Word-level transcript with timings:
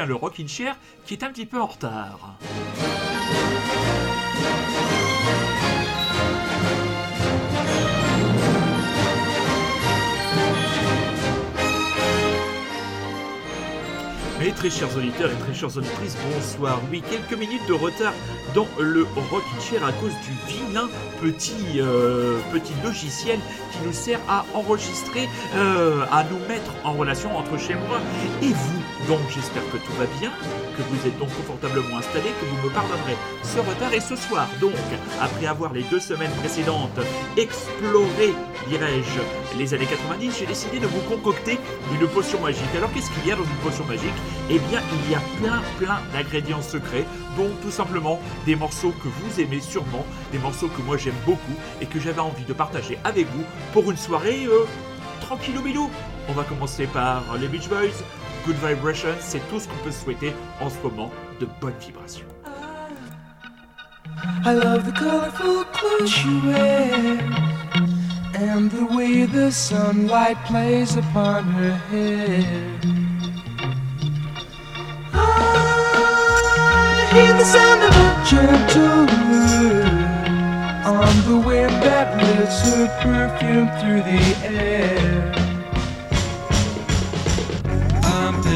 bien 0.00 0.06
le 0.06 0.14
Rockin' 0.14 0.48
Chair 0.48 0.76
qui 1.04 1.12
est 1.12 1.22
un 1.22 1.28
petit 1.28 1.44
peu 1.44 1.60
en 1.60 1.66
retard. 1.66 2.38
Mes 14.38 14.52
très 14.52 14.70
chers 14.70 14.96
auditeurs 14.96 15.30
et 15.30 15.34
très 15.34 15.52
chères 15.52 15.76
auditrices, 15.76 16.16
bonsoir. 16.34 16.80
Oui, 16.90 17.02
quelques 17.10 17.38
minutes 17.38 17.66
de 17.68 17.74
retard 17.74 18.14
dans 18.54 18.66
le 18.78 19.02
Rockin' 19.30 19.60
Chair 19.60 19.84
à 19.84 19.92
cause 19.92 20.14
du 20.24 20.32
vilain 20.50 20.88
petit, 21.20 21.78
euh, 21.78 22.38
petit 22.50 22.72
logiciel 22.82 23.38
qui 23.70 23.78
nous 23.84 23.92
sert 23.92 24.20
à 24.30 24.46
enregistrer, 24.54 25.28
euh, 25.56 26.06
à 26.10 26.24
nous 26.24 26.38
mettre 26.48 26.72
en 26.84 26.94
relation 26.94 27.36
entre 27.36 27.58
chez 27.58 27.74
moi 27.74 27.98
et 28.40 28.48
vous. 28.48 28.79
Donc 29.08 29.20
j'espère 29.34 29.62
que 29.72 29.78
tout 29.78 29.92
va 29.98 30.06
bien, 30.20 30.30
que 30.76 30.82
vous 30.82 31.06
êtes 31.06 31.18
donc 31.18 31.34
confortablement 31.34 31.98
installés, 31.98 32.32
que 32.40 32.46
vous 32.46 32.68
me 32.68 32.72
pardonnerez 32.72 33.16
ce 33.42 33.58
retard. 33.58 33.92
Et 33.92 34.00
ce 34.00 34.14
soir, 34.16 34.48
donc, 34.60 34.74
après 35.20 35.46
avoir 35.46 35.72
les 35.72 35.82
deux 35.84 36.00
semaines 36.00 36.30
précédentes 36.40 37.00
exploré, 37.36 38.34
dirais-je, 38.68 39.58
les 39.58 39.74
années 39.74 39.86
90, 39.86 40.38
j'ai 40.38 40.46
décidé 40.46 40.78
de 40.78 40.86
vous 40.86 41.00
concocter 41.08 41.58
une 41.92 42.06
potion 42.08 42.40
magique. 42.40 42.74
Alors 42.76 42.92
qu'est-ce 42.92 43.10
qu'il 43.10 43.26
y 43.26 43.32
a 43.32 43.36
dans 43.36 43.44
une 43.44 43.62
potion 43.62 43.84
magique? 43.84 44.14
Eh 44.50 44.58
bien, 44.58 44.80
il 44.92 45.10
y 45.10 45.14
a 45.14 45.20
plein, 45.40 45.62
plein 45.78 46.00
d'ingrédients 46.12 46.62
secrets, 46.62 47.06
dont 47.36 47.50
tout 47.62 47.70
simplement 47.70 48.20
des 48.46 48.54
morceaux 48.54 48.92
que 49.02 49.08
vous 49.08 49.40
aimez 49.40 49.60
sûrement, 49.60 50.04
des 50.32 50.38
morceaux 50.38 50.68
que 50.68 50.82
moi 50.82 50.96
j'aime 50.96 51.14
beaucoup 51.24 51.36
et 51.80 51.86
que 51.86 51.98
j'avais 51.98 52.20
envie 52.20 52.44
de 52.44 52.52
partager 52.52 52.98
avec 53.04 53.26
vous 53.28 53.44
pour 53.72 53.90
une 53.90 53.96
soirée 53.96 54.46
euh, 54.46 54.66
tranquillou 55.20 55.62
bilou. 55.62 55.90
On 56.28 56.32
va 56.32 56.44
commencer 56.44 56.86
par 56.86 57.22
les 57.40 57.48
Beach 57.48 57.68
Boys. 57.68 58.04
Good 58.46 58.56
Vibrations, 58.56 59.16
c'est 59.20 59.40
tout 59.50 59.60
ce 59.60 59.68
qu'on 59.68 59.76
peut 59.84 59.90
souhaiter 59.90 60.32
en 60.60 60.70
ce 60.70 60.76
moment 60.82 61.10
de 61.40 61.46
bonnes 61.60 61.74
vibrations. 61.80 62.26
Ah. 62.44 62.88
I 64.44 64.54
love 64.54 64.86
the 64.86 64.92
colorful 64.92 65.64
clothes 65.72 66.10
she 66.10 66.40
wears 66.44 67.20
and 68.34 68.70
the 68.70 68.86
way 68.96 69.26
the 69.26 69.50
sunlight 69.50 70.36
plays 70.46 70.96
upon 70.96 71.44
her 71.44 71.72
hair. 71.90 72.80
I 75.12 77.10
hear 77.12 77.32
the 77.34 77.44
sound 77.44 77.82
of 77.82 77.94
a 77.94 78.24
gentle 78.24 79.06
word 79.28 80.00
on 80.86 81.14
the 81.28 81.38
wind 81.46 81.82
that 81.82 82.16
lifts 82.16 82.62
her 82.74 82.88
perfume 83.02 83.68
through 83.78 84.02
the 84.02 84.20
air. 84.46 85.39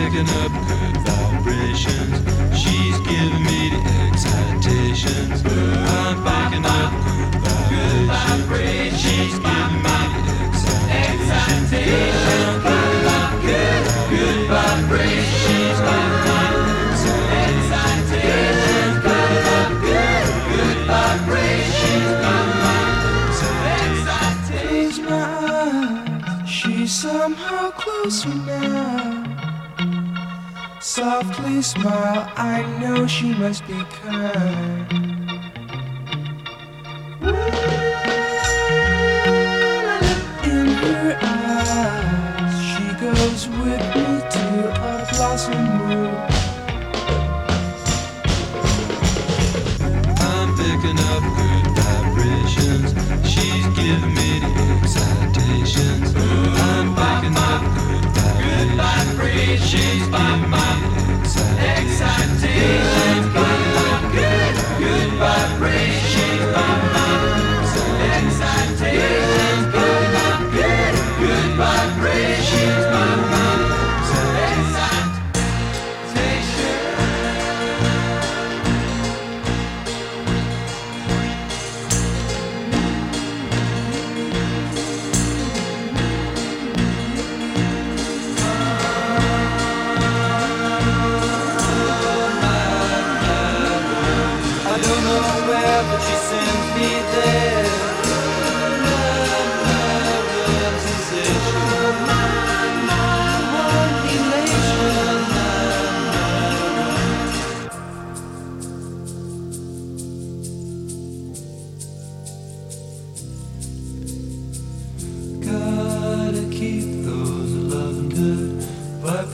Picking 0.05 0.29
up 0.29 0.53
good 0.69 0.97
vibrations. 0.99 2.19
She's 2.59 2.99
giving 3.01 3.43
me 3.43 3.71
the 3.71 3.81
excitations. 4.05 5.43
I'm 5.47 6.17
picking 6.23 6.67
up 6.67 6.93
good 7.71 8.07
vibrations. 8.09 9.01
She's 9.01 9.39
giving 9.39 9.83
me 9.83 10.01
the 10.27 10.93
excitations. 10.93 12.24
Softly 30.95 31.61
smile, 31.61 32.31
I 32.37 32.63
know 32.79 33.09
she 33.09 33.35
must 33.35 33.67
be 33.67 33.83
kind. 34.01 34.93
In 37.21 37.84
the 61.35 61.43
excitations. 61.43 61.94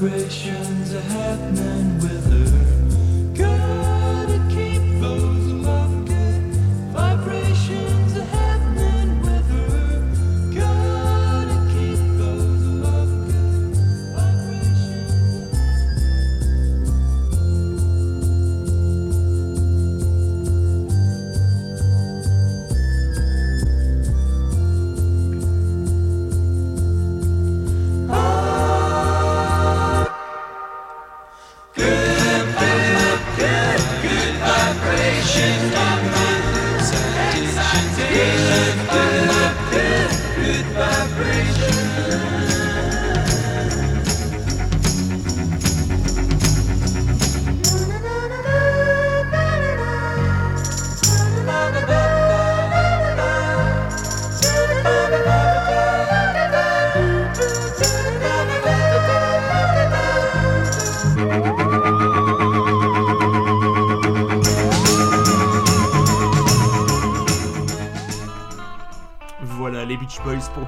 Vibrations 0.00 0.94
are 0.94 1.00
happening 1.02 1.98
with 1.98 2.29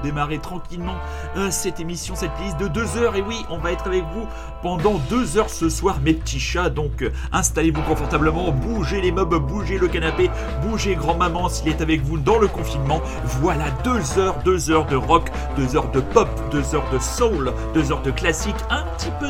démarrer 0.03 0.39
tranquillement 0.39 0.95
euh, 1.37 1.49
cette 1.49 1.79
émission, 1.79 2.15
cette 2.15 2.37
liste 2.43 2.59
de 2.59 2.67
deux 2.67 2.97
heures. 2.97 3.15
Et 3.15 3.21
oui, 3.21 3.45
on 3.49 3.57
va 3.57 3.71
être 3.71 3.87
avec 3.87 4.03
vous 4.13 4.27
pendant 4.61 4.99
deux 5.09 5.37
heures 5.37 5.49
ce 5.49 5.69
soir, 5.69 5.99
mes 6.03 6.13
petits 6.13 6.39
chats. 6.39 6.69
Donc 6.69 7.01
euh, 7.01 7.11
installez-vous 7.31 7.81
confortablement, 7.83 8.51
bougez 8.51 9.01
les 9.01 9.11
meubles, 9.11 9.39
bougez 9.39 9.77
le 9.77 9.87
canapé, 9.87 10.29
bougez 10.61 10.95
grand-maman 10.95 11.49
s'il 11.49 11.69
est 11.69 11.81
avec 11.81 12.01
vous 12.01 12.17
dans 12.17 12.37
le 12.37 12.47
confinement. 12.47 13.01
Voilà 13.41 13.65
deux 13.83 14.19
heures, 14.19 14.35
deux 14.43 14.69
heures 14.69 14.85
de 14.85 14.95
rock, 14.95 15.31
deux 15.57 15.75
heures 15.75 15.91
de 15.91 16.01
pop, 16.01 16.29
deux 16.51 16.75
heures 16.75 16.89
de 16.91 16.99
soul, 16.99 17.53
deux 17.73 17.91
heures 17.91 18.01
de 18.01 18.11
classique, 18.11 18.55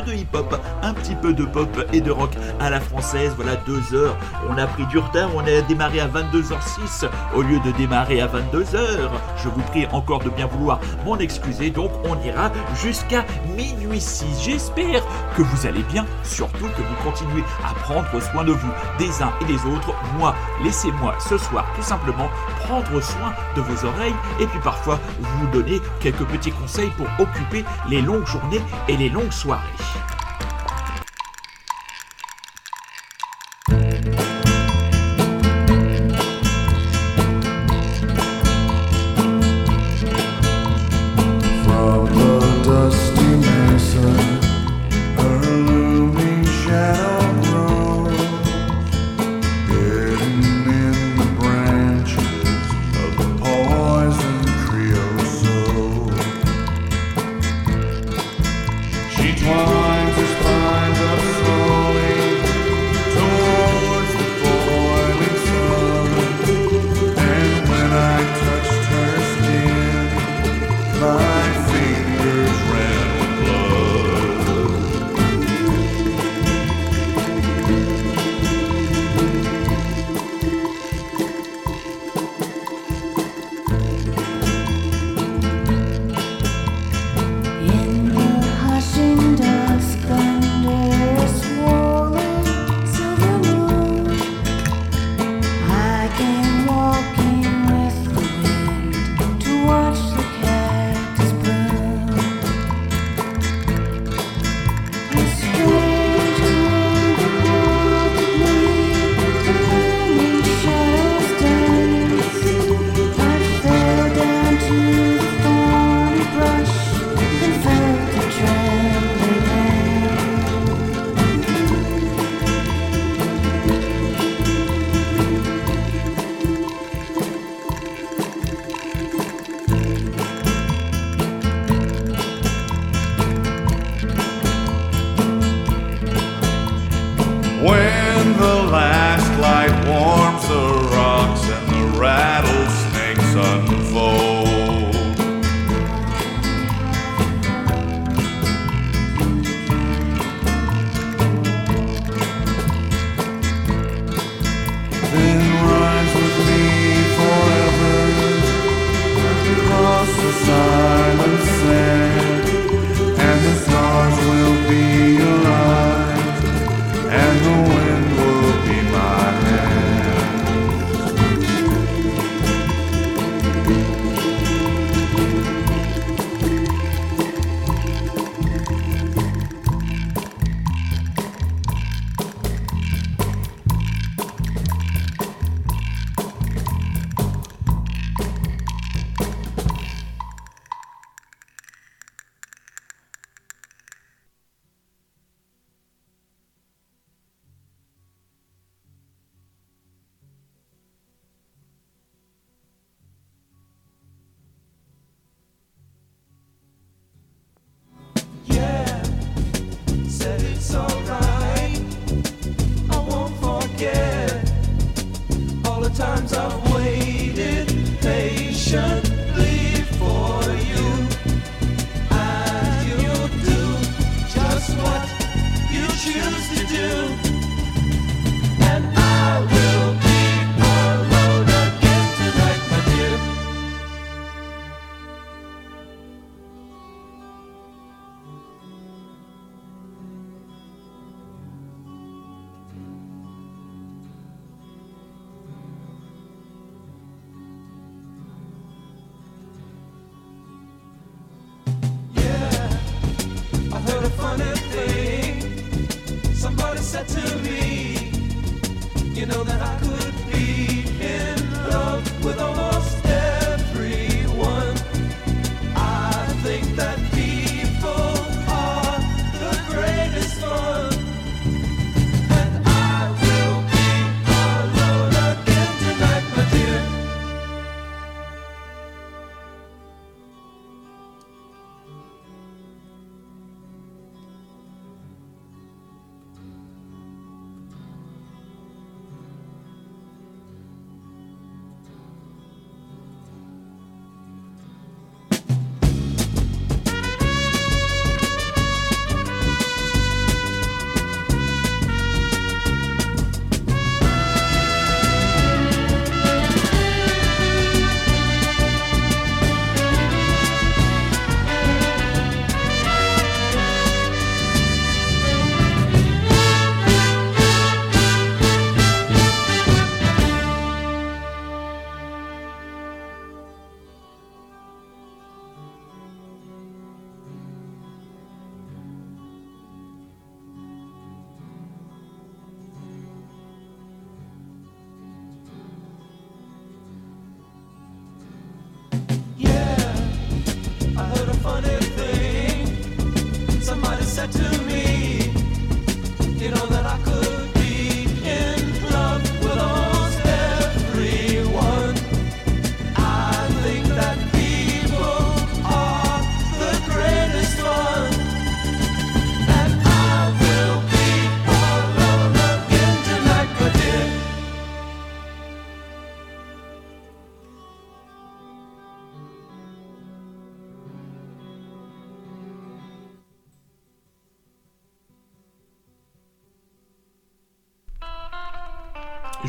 de 0.02 0.12
hip-hop, 0.12 0.60
un 0.82 0.94
petit 0.94 1.14
peu 1.14 1.32
de 1.32 1.44
pop 1.44 1.68
et 1.92 2.00
de 2.00 2.10
rock 2.10 2.30
à 2.60 2.70
la 2.70 2.80
française. 2.80 3.32
Voilà 3.36 3.56
deux 3.66 3.94
heures. 3.94 4.16
On 4.48 4.58
a 4.58 4.66
pris 4.66 4.86
du 4.86 4.98
retard, 4.98 5.30
on 5.34 5.40
a 5.40 5.60
démarré 5.62 6.00
à 6.00 6.08
22h06 6.08 7.08
au 7.34 7.42
lieu 7.42 7.58
de 7.60 7.70
démarrer 7.72 8.20
à 8.20 8.26
22h. 8.26 9.10
Je 9.36 9.48
vous 9.48 9.62
prie 9.62 9.86
encore 9.92 10.20
de 10.20 10.30
bien 10.30 10.46
vouloir 10.46 10.80
m'en 11.04 11.18
excuser. 11.18 11.70
Donc 11.70 11.90
on 12.04 12.20
ira 12.26 12.50
jusqu'à 12.74 13.24
minuit 13.56 14.00
6. 14.00 14.42
J'espère 14.42 15.02
que 15.36 15.42
vous 15.42 15.66
allez 15.66 15.82
bien, 15.84 16.04
surtout 16.22 16.66
que 16.66 16.82
vous 16.82 17.10
continuez 17.10 17.44
à 17.64 17.74
prendre 17.80 18.20
soin 18.20 18.44
de 18.44 18.52
vous, 18.52 18.72
des 18.98 19.22
uns 19.22 19.32
et 19.40 19.44
des 19.44 19.64
autres. 19.66 19.94
Moi, 20.18 20.34
laissez-moi 20.62 21.14
ce 21.28 21.38
soir 21.38 21.66
tout 21.76 21.82
simplement 21.82 22.28
prendre 22.64 23.00
soin 23.00 23.34
de 23.56 23.60
vos 23.60 23.86
oreilles 23.86 24.14
et 24.40 24.46
puis 24.46 24.60
parfois 24.60 24.98
vous 25.20 25.46
donner 25.48 25.80
quelques 26.00 26.24
petits 26.24 26.52
conseils 26.52 26.90
pour 26.96 27.06
occuper 27.18 27.64
les 27.88 28.02
longues 28.02 28.26
journées 28.26 28.62
et 28.88 28.96
les 28.96 29.08
longues 29.08 29.32
soirées. 29.32 29.62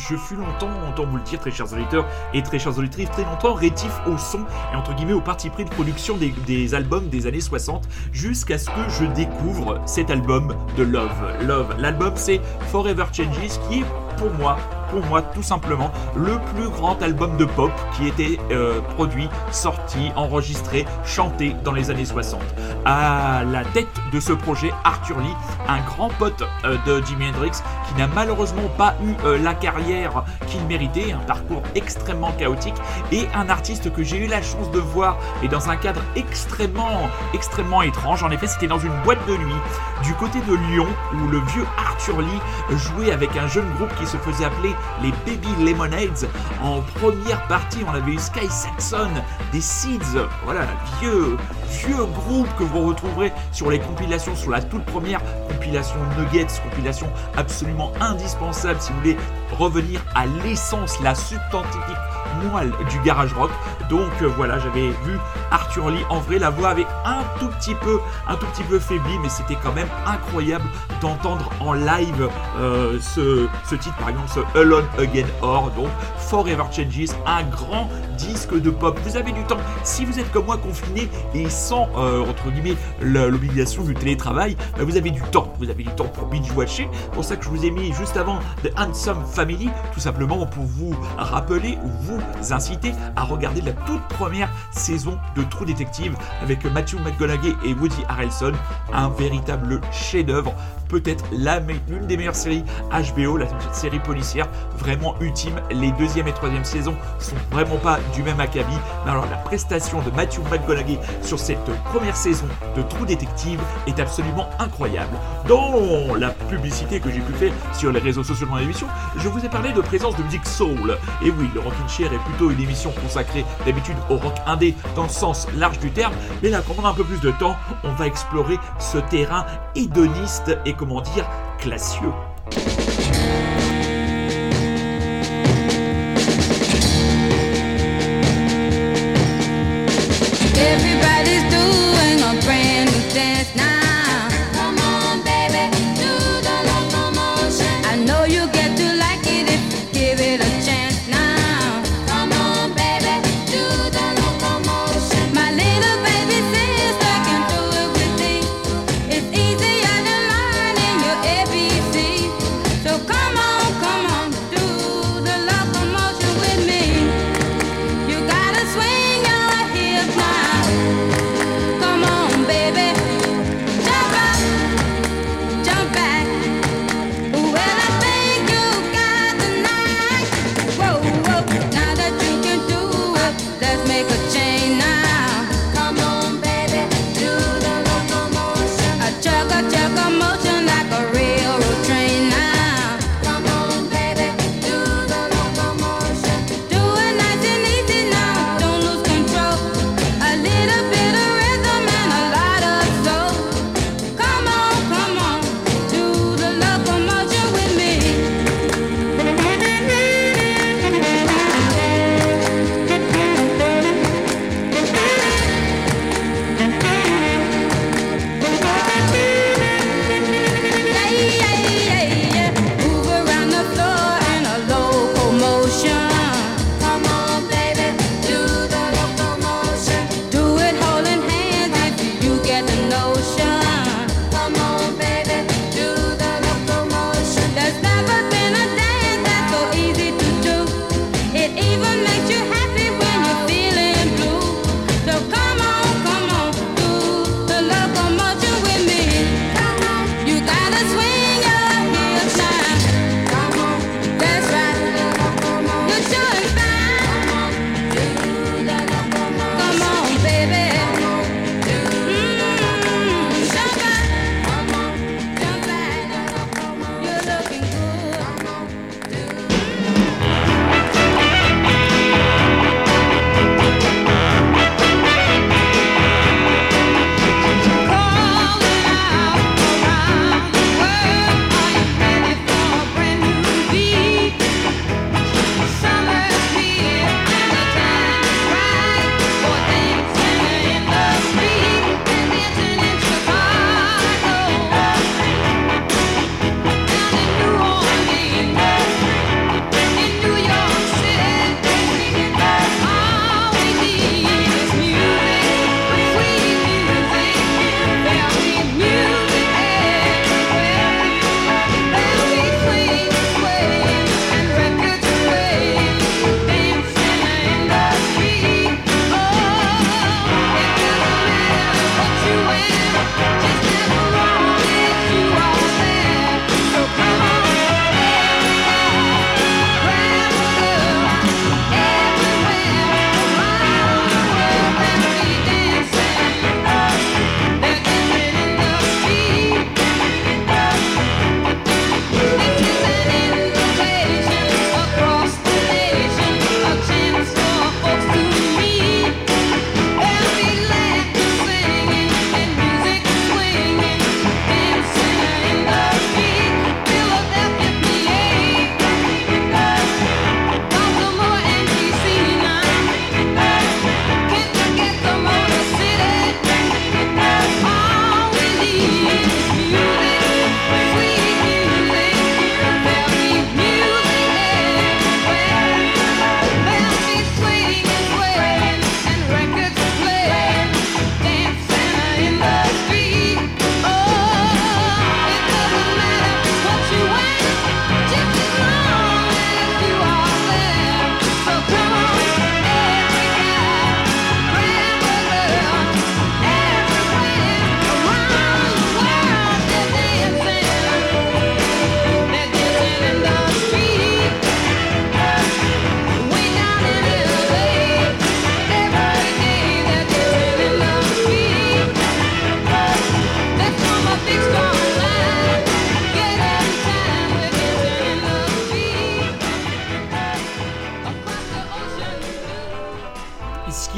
Je 0.08 0.16
fus 0.16 0.36
longtemps, 0.36 0.70
autant 0.88 1.06
vous 1.06 1.18
le 1.18 1.24
dire, 1.24 1.40
très 1.40 1.50
chers 1.50 1.72
auditeurs 1.74 2.06
et 2.34 2.44
très 2.44 2.60
chers 2.60 2.78
auditrices, 2.78 3.10
très 3.10 3.24
longtemps 3.24 3.54
rétif 3.54 3.92
au 4.06 4.18
son 4.18 4.46
et 4.72 4.76
entre 4.76 4.94
guillemets 4.94 5.14
au 5.14 5.22
parti 5.22 5.50
pris 5.50 5.66
de 5.66 5.70
production 5.70 6.16
des, 6.16 6.34
des 6.46 6.76
albums 6.76 7.10
des 7.10 7.26
années 7.26 7.42
60 7.42 7.88
jusqu'à 8.12 8.60
ce 8.60 8.70
que 8.70 8.90
je 9.00 9.06
découvre 9.06 9.82
cet 9.88 10.12
album 10.12 10.56
de 10.78 10.84
Love. 10.84 11.10
Love. 11.42 11.76
L'album 11.80 12.14
c'est 12.16 12.40
Forever 12.72 13.06
Changes 13.12 13.60
qui 13.68 13.80
est 13.80 13.86
pour 14.18 14.32
moi, 14.32 14.58
pour 14.92 15.04
moi 15.06 15.22
tout 15.22 15.44
simplement, 15.44 15.92
le 16.16 16.40
plus 16.54 16.70
grand 16.70 17.02
album 17.02 17.36
de 17.38 17.46
pop 17.46 17.72
qui 17.96 18.08
était 18.08 18.40
euh, 18.52 18.82
produit, 18.82 19.28
sorti, 19.52 20.12
enregistré, 20.16 20.86
chanté 21.04 21.56
dans 21.64 21.74
les 21.74 21.90
années 21.90 22.06
60. 22.06 22.42
À 22.86 23.44
la 23.44 23.64
tête 23.66 23.88
de 24.16 24.22
ce 24.22 24.32
projet, 24.32 24.72
Arthur 24.86 25.20
Lee, 25.20 25.36
un 25.68 25.82
grand 25.82 26.08
pote 26.08 26.42
euh, 26.64 26.78
de 26.86 27.06
Jimi 27.06 27.28
Hendrix 27.28 27.52
qui 27.86 27.96
n'a 27.96 28.08
malheureusement 28.08 28.70
pas 28.78 28.96
eu 29.04 29.14
euh, 29.26 29.38
la 29.38 29.54
carrière 29.54 30.24
qu'il 30.48 30.64
méritait, 30.68 31.12
un 31.12 31.20
parcours 31.20 31.62
extrêmement 31.76 32.32
chaotique 32.32 32.76
et 33.12 33.28
un 33.36 33.50
artiste 33.50 33.92
que 33.92 34.04
j'ai 34.04 34.18
eu 34.18 34.28
la 34.28 34.42
chance 34.42 34.72
de 34.72 34.80
voir 34.80 35.18
et 35.44 35.50
dans 35.50 35.70
un 35.70 35.76
cadre 35.76 36.02
extrêmement, 36.16 37.10
extrêmement 37.34 37.82
étrange. 37.82 38.24
En 38.24 38.32
effet, 38.32 38.48
c'était 38.48 38.68
dans 38.68 38.80
une 38.80 38.94
boîte 39.04 39.20
de 39.28 39.36
nuit 39.36 39.62
du 40.04 40.14
côté 40.14 40.40
de 40.48 40.56
Lyon 40.70 40.88
où 41.14 41.28
le 41.28 41.40
vieux 41.40 41.66
Arthur 41.78 42.22
Lee 42.22 42.78
jouait 42.78 43.12
avec 43.12 43.36
un 43.36 43.48
jeune 43.48 43.70
groupe 43.74 43.94
qui 43.96 44.06
se 44.06 44.16
faisait 44.16 44.46
appeler 44.46 44.74
les 45.02 45.12
Baby 45.26 45.66
Lemonades. 45.66 46.30
En 46.64 46.80
première 47.02 47.46
partie, 47.48 47.80
on 47.86 47.94
avait 47.94 48.14
eu 48.14 48.20
Sky 48.20 48.48
Saxon, 48.50 49.10
des 49.52 49.62
Seeds, 49.62 50.20
voilà, 50.46 50.62
vieux, 51.02 51.36
vieux 51.70 52.06
groupe 52.06 52.48
que 52.58 52.64
vous 52.64 52.88
retrouverez 52.88 53.32
sur 53.52 53.70
les 53.70 53.80
compilations, 53.80 54.36
sur 54.36 54.52
la 54.52 54.62
toute 54.62 54.86
première 54.86 55.22
compilation 55.48 55.98
Nuggets, 56.18 56.48
compilation 56.70 57.08
absolument 57.38 57.92
indispensable 58.00 58.80
si 58.80 58.92
vous 58.92 59.00
voulez 59.00 59.18
revenir 59.58 60.04
à 60.16 60.26
l'essence, 60.26 61.00
la 61.02 61.16
substantifique 61.16 62.15
moelle 62.44 62.72
du 62.90 63.00
garage 63.00 63.34
rock. 63.34 63.52
Donc 63.90 64.10
euh, 64.22 64.28
voilà, 64.36 64.58
j'avais 64.60 64.90
vu 64.90 65.18
Arthur 65.52 65.90
Lee 65.90 66.04
en 66.10 66.20
vrai, 66.20 66.40
la 66.40 66.50
voix 66.50 66.70
avait 66.70 66.88
un 67.06 67.22
tout 67.40 67.48
petit 67.60 67.76
peu, 67.76 68.00
un 68.28 68.36
tout 68.36 68.46
petit 68.48 68.64
peu 68.64 68.80
faibli, 68.80 69.18
mais 69.22 69.30
c'était 69.30 69.58
quand 69.64 69.74
même 69.74 69.88
incroyable 70.08 70.66
d'entendre 71.02 71.50
en 71.60 71.74
live 71.74 72.30
euh, 72.60 72.98
ce, 73.00 73.48
ce 73.70 73.76
titre, 73.76 73.96
par 73.98 74.10
exemple, 74.10 74.30
ce 74.34 74.60
Alone 74.60 74.86
Again 74.98 75.26
Or, 75.42 75.70
donc 75.72 75.88
Forever 76.18 76.64
Changes, 76.72 77.10
un 77.28 77.44
grand 77.44 77.90
disque 78.18 78.60
de 78.60 78.70
pop. 78.70 79.00
Vous 79.06 79.18
avez 79.18 79.32
du 79.32 79.44
temps, 79.44 79.58
si 79.84 80.06
vous 80.06 80.18
êtes 80.20 80.32
comme 80.32 80.46
moi 80.46 80.58
confiné 80.58 81.10
et 81.34 81.50
sans 81.50 81.88
euh, 81.98 82.24
entre 82.28 82.50
guillemets 82.50 82.78
le- 83.02 83.30
l'obligation 83.30 83.84
du 83.84 83.94
télétravail, 83.94 84.56
bah, 84.78 84.84
vous 84.84 84.98
avez 84.98 85.12
du 85.12 85.22
temps. 85.22 85.54
Vous 85.60 85.70
avez 85.70 85.84
du 85.84 85.90
temps 85.92 86.06
pour 86.06 86.28
binge 86.28 86.52
watcher. 86.56 86.90
Pour 87.12 87.24
ça 87.24 87.36
que 87.36 87.44
je 87.46 87.50
vous 87.50 87.66
ai 87.66 87.72
mis 87.72 87.94
juste 87.94 88.18
avant 88.18 88.40
The 88.64 88.72
Handsome 88.78 89.24
Family, 89.32 89.70
tout 89.94 90.00
simplement 90.00 90.46
pour 90.46 90.64
vous 90.64 90.96
rappeler 91.18 91.78
ou 91.84 91.90
vous 92.02 92.20
inciter 92.52 92.94
à 93.16 93.24
regarder 93.24 93.62
la 93.62 93.74
toute 93.74 94.02
première 94.10 94.50
saison 94.72 95.18
de 95.36 95.44
True 95.44 95.66
Detective 95.66 96.16
avec 96.42 96.66
Matthew 96.66 96.96
McConaughey 97.04 97.54
et 97.66 97.74
Woody 97.74 98.04
Harrelson, 98.08 98.54
un 98.94 99.10
véritable 99.10 99.82
chef-d'œuvre 99.92 100.54
peut-être 100.88 101.26
l'une 101.32 102.08
des 102.08 102.18
meilleures 102.18 102.36
séries 102.36 102.64
HBO, 102.92 103.38
la 103.38 103.48
série 103.74 104.00
policière 104.00 104.48
vraiment 104.78 105.16
ultime. 105.20 105.60
Les 105.72 105.92
deuxième 105.94 106.28
et 106.28 106.34
troisième 106.34 106.64
saisons 106.64 106.96
sont 107.20 107.36
vraiment 107.52 107.78
pas 107.78 108.00
du 108.14 108.24
même 108.24 108.40
acabit. 108.40 108.78
Mais 109.06 109.12
alors 109.12 109.26
la 109.30 109.38
prestation 109.38 110.02
de 110.02 110.12
Matthew 110.12 110.40
McConaughey 110.52 111.00
sur 111.22 111.40
cette 111.40 111.64
première 111.86 112.16
saison 112.16 112.46
de 112.76 112.82
True 112.84 113.06
Detective 113.06 113.60
est 113.88 114.00
absolument 114.00 114.50
incroyable. 114.60 115.18
Dans 115.48 116.16
la 116.16 116.30
publicité 116.30 117.00
que 117.00 117.12
j'ai 117.12 117.22
pu 117.22 117.34
faire 117.34 117.54
sur 117.74 117.92
les 117.92 118.00
réseaux 118.00 118.24
sociaux 118.24 118.46
de 118.46 118.52
mon 118.52 118.60
émission, 118.60 118.88
je 119.18 119.28
vous 119.28 119.44
ai 119.44 119.50
parlé 119.50 119.72
de 119.72 119.82
présence 119.82 120.16
de 120.18 120.24
musique 120.24 120.46
soul. 120.46 120.98
Et 121.24 121.32
oui, 121.32 121.50
le 121.54 121.60
Rockin' 121.62 121.88
Chair 121.88 122.14
est 122.14 122.24
plutôt 122.30 122.52
une 122.52 122.62
émission 122.62 122.92
consacrée 123.02 123.46
d'habitude 123.66 123.96
au 124.10 124.18
rock 124.18 124.36
indé 124.46 124.76
dans 124.96 125.04
le 125.04 125.10
sens 125.10 125.48
large 125.58 125.80
du 125.80 125.92
terme. 125.92 126.14
Mais 126.44 126.50
là, 126.50 126.62
on 126.78 126.86
a 126.86 126.90
un 126.90 126.94
peu 126.94 127.04
plus 127.04 127.22
de 127.22 127.32
temps, 127.32 127.56
on 127.84 127.94
va 127.94 128.08
explorer 128.08 128.58
ce 128.80 128.98
terrain 128.98 129.46
hédoniste 129.76 130.58
et 130.66 130.74
comment 130.78 131.02
dire 131.02 131.28
classieux. 131.60 132.12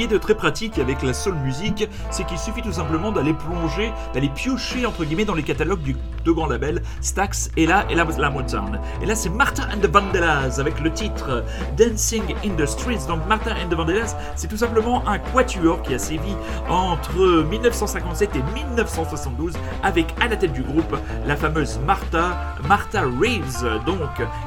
De 0.07 0.17
très 0.17 0.35
pratique 0.35 0.79
avec 0.79 1.03
la 1.03 1.13
soul 1.13 1.35
music, 1.35 1.87
c'est 2.11 2.25
qu'il 2.25 2.37
suffit 2.37 2.61
tout 2.61 2.71
simplement 2.71 3.11
d'aller 3.11 3.33
plonger, 3.33 3.91
d'aller 4.13 4.29
piocher 4.29 4.85
entre 4.85 5.03
guillemets 5.03 5.25
dans 5.25 5.35
les 5.35 5.43
catalogues 5.43 5.81
du 5.81 5.95
deux 6.25 6.33
grands 6.33 6.47
labels, 6.47 6.81
Stax 7.01 7.49
et 7.55 7.65
là 7.65 7.85
et 7.89 7.95
la, 7.95 8.05
la 8.17 8.29
Motown. 8.29 8.79
Et 9.01 9.05
là 9.05 9.15
c'est 9.15 9.29
Martha 9.29 9.63
and 9.73 9.79
the 9.79 9.89
Vandellas 9.89 10.59
avec 10.59 10.79
le 10.81 10.91
titre 10.91 11.43
Dancing 11.77 12.23
in 12.45 12.55
the 12.55 12.65
Streets. 12.65 13.07
Donc 13.07 13.25
Martha 13.27 13.51
and 13.51 13.69
the 13.69 13.75
Vandellas, 13.75 14.15
c'est 14.35 14.47
tout 14.47 14.57
simplement 14.57 15.07
un 15.07 15.19
quatuor 15.19 15.81
qui 15.83 15.93
a 15.93 15.99
sévi 15.99 16.35
entre 16.69 17.43
1957 17.49 18.35
et 18.35 18.43
1972 18.53 19.53
avec 19.83 20.07
à 20.21 20.27
la 20.27 20.35
tête 20.35 20.53
du 20.53 20.63
groupe 20.63 20.97
la 21.25 21.35
fameuse 21.35 21.79
Martha, 21.85 22.55
Martha 22.67 23.03
Reeves, 23.03 23.81
donc 23.85 23.99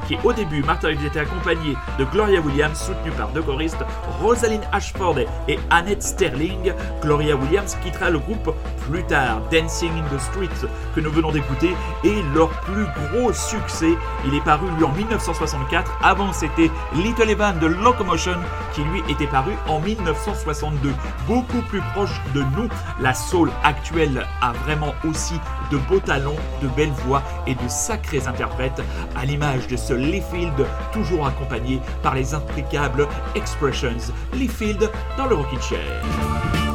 qui 0.07 0.17
au 0.23 0.33
début 0.33 0.63
Martha 0.63 0.87
Reeves 0.87 1.05
était 1.05 1.19
accompagnée 1.19 1.75
de 1.97 2.05
Gloria 2.05 2.41
Williams, 2.41 2.79
soutenue 2.79 3.11
par 3.17 3.29
deux 3.29 3.41
choristes, 3.41 3.83
Rosalind 4.21 4.63
Ashford 4.71 5.19
et 5.47 5.50
Annette 5.69 6.03
Sterling. 6.03 6.73
Gloria 7.01 7.35
Williams 7.35 7.77
quittera 7.83 8.09
le 8.09 8.19
groupe 8.19 8.53
plus 8.89 9.03
tard. 9.03 9.41
Dancing 9.51 9.91
in 9.91 10.15
the 10.15 10.19
Streets 10.19 10.67
que 10.95 11.01
nous 11.01 11.11
venons 11.11 11.31
d'écouter 11.31 11.75
est 12.03 12.35
leur 12.35 12.49
plus 12.61 12.85
gros 13.11 13.33
succès. 13.33 13.93
Il 14.25 14.35
est 14.35 14.43
paru 14.43 14.67
lui 14.77 14.83
en 14.83 14.91
1964. 14.91 15.99
Avant 16.03 16.33
c'était 16.33 16.71
Little 16.95 17.29
Evan 17.29 17.57
de 17.59 17.67
Locomotion 17.67 18.37
qui 18.73 18.83
lui 18.83 19.01
était 19.09 19.27
paru 19.27 19.53
en 19.67 19.79
1962. 19.79 20.93
Beaucoup 21.27 21.61
plus 21.69 21.81
proche 21.93 22.21
de 22.33 22.41
nous. 22.55 22.69
La 22.99 23.13
soul 23.13 23.49
actuelle 23.63 24.25
a 24.41 24.51
vraiment 24.65 24.93
aussi 25.07 25.35
de 25.71 25.77
beaux 25.77 25.99
talents, 25.99 26.35
de 26.61 26.67
belles 26.69 26.93
voix 27.05 27.23
et 27.47 27.55
de 27.55 27.67
sacrés 27.67 28.27
interprètes, 28.27 28.81
à 29.15 29.25
l'image 29.25 29.67
de 29.67 29.77
ce 29.77 29.93
Lee 29.93 30.21
Field, 30.31 30.65
toujours 30.91 31.25
accompagné 31.25 31.79
par 32.03 32.15
les 32.15 32.33
impecables 32.33 33.07
Expressions. 33.35 34.13
Lee 34.33 34.47
Field 34.47 34.89
dans 35.17 35.25
le 35.25 35.35
Rockin' 35.35 35.61
Chair. 35.61 36.70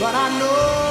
But 0.00 0.14
I 0.14 0.38
know 0.38 0.87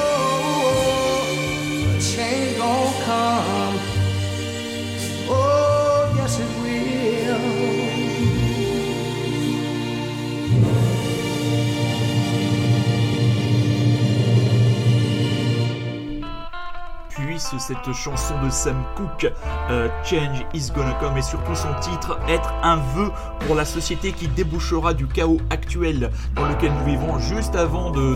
cette 17.58 17.94
chanson 17.94 18.34
de 18.44 18.50
Sam 18.50 18.84
Cooke, 18.96 19.32
euh, 19.70 19.88
Change 20.04 20.46
is 20.54 20.72
Gonna 20.76 20.94
Come, 21.00 21.18
et 21.18 21.22
surtout 21.22 21.56
son 21.56 21.74
titre, 21.80 22.20
être 22.28 22.54
un 22.64 22.78
vœu 22.78 23.12
pour 23.46 23.56
la 23.56 23.66
société 23.66 24.12
qui 24.12 24.28
débouchera 24.28 24.94
du 24.94 25.08
chaos 25.08 25.38
actuel 25.50 26.12
dans 26.36 26.46
lequel 26.46 26.72
nous 26.74 26.86
vivons. 26.86 27.20
Juste 27.20 27.56
avant 27.56 27.92
de, 27.92 28.16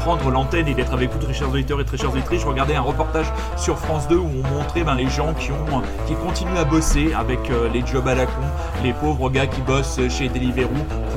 prendre 0.00 0.30
l'antenne 0.30 0.68
et 0.68 0.74
d'être 0.74 0.92
avec 0.92 1.10
vous, 1.12 1.18
très 1.18 1.32
chers 1.32 1.50
auditeurs 1.50 1.80
et 1.80 1.84
très 1.84 1.96
chères 1.96 2.12
auditrices, 2.12 2.42
je 2.42 2.46
regardais 2.46 2.74
un 2.74 2.82
reportage 2.82 3.26
sur 3.56 3.78
France 3.78 4.08
2 4.08 4.16
où 4.16 4.28
on 4.44 4.58
montrait 4.58 4.82
ben, 4.82 4.94
les 4.94 5.08
gens 5.08 5.34
qui 5.34 6.14
continuent 6.14 6.58
à 6.58 6.64
bosser 6.64 7.12
avec 7.12 7.50
euh, 7.50 7.68
les 7.72 7.84
jobs 7.86 8.06
à 8.08 8.14
la 8.14 8.26
con, 8.26 8.32
les 8.82 8.92
pauvres 8.92 9.30
gars 9.30 9.46
qui 9.46 9.60
bossent 9.60 10.00
chez 10.08 10.28
Deliveroo 10.28 10.68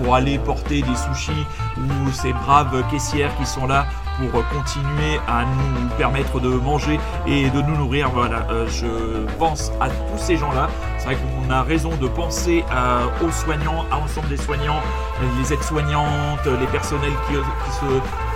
pour 0.02 0.16
aller 0.16 0.38
porter 0.40 0.82
des 0.82 0.96
sushis 0.96 1.46
ou 1.78 2.12
ces 2.12 2.34
braves 2.34 2.84
caissières 2.90 3.36
qui 3.38 3.46
sont 3.46 3.68
là 3.68 3.86
pour 4.18 4.40
euh, 4.40 4.44
continuer 4.54 5.20
à 5.28 5.44
nous 5.46 5.88
permettre 5.98 6.40
de 6.40 6.50
manger 6.50 7.00
et 7.28 7.50
de 7.50 7.62
nous 7.62 7.76
nourrir. 7.78 8.10
Euh, 8.18 8.68
je 8.68 9.26
pense 9.38 9.72
à 9.80 9.90
tous 9.90 10.18
ces 10.18 10.38
gens-là. 10.38 10.70
C'est 10.98 11.06
vrai 11.06 11.18
qu'on 11.18 11.50
a 11.52 11.64
raison 11.64 11.96
de 11.96 12.08
penser 12.08 12.64
à- 12.72 13.02
aux 13.24 13.32
soignants, 13.32 13.86
à 13.92 14.00
l'ensemble 14.00 14.28
des 14.30 14.38
soignants, 14.38 14.80
euh, 15.22 15.26
les 15.42 15.54
aides-soignantes, 15.54 16.46
les 16.46 16.68
personnels 16.68 17.14
qui, 17.28 17.36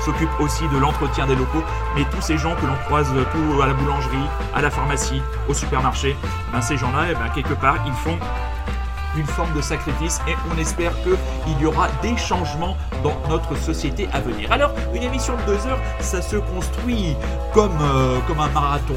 s'occupent 0.04 0.40
aussi 0.40 0.68
de 0.68 0.78
l'entretien 0.78 1.26
des 1.26 1.36
locaux, 1.36 1.64
mais 1.96 2.04
tous 2.12 2.22
ces 2.22 2.38
gens 2.38 2.54
que 2.56 2.66
l'on 2.66 2.76
croise 2.86 3.08
à 3.12 3.66
la 3.68 3.74
boulangerie, 3.74 4.30
à 4.56 4.62
la 4.62 4.70
pharmacie, 4.70 5.22
au 5.50 5.54
supermarché, 5.54 6.16
ben 6.54 6.62
ces 6.62 6.78
gens-là, 6.78 7.06
eh 7.12 7.14
ben, 7.14 7.28
quelque 7.34 7.54
part, 7.56 7.78
ils 7.88 7.94
font 7.94 8.18
une 9.18 9.26
forme 9.26 9.54
de 9.54 9.62
sacrifice 9.62 10.20
et 10.28 10.34
on 10.52 10.58
espère 10.58 10.92
qu'il 11.04 11.62
y 11.62 11.66
aura 11.66 11.88
des 12.02 12.16
changements 12.18 12.78
dans 13.04 13.16
notre 13.30 13.56
société 13.58 14.08
à 14.14 14.20
venir. 14.20 14.52
Alors, 14.52 14.74
une 14.94 15.04
émission 15.04 15.36
de 15.38 15.54
deux 15.54 15.68
heures, 15.68 15.80
ça 16.00 16.22
se 16.22 16.38
construit 16.38 17.16
comme, 17.54 17.78
euh, 17.82 18.20
comme 18.28 18.40
un 18.40 18.50
marathon. 18.50 18.96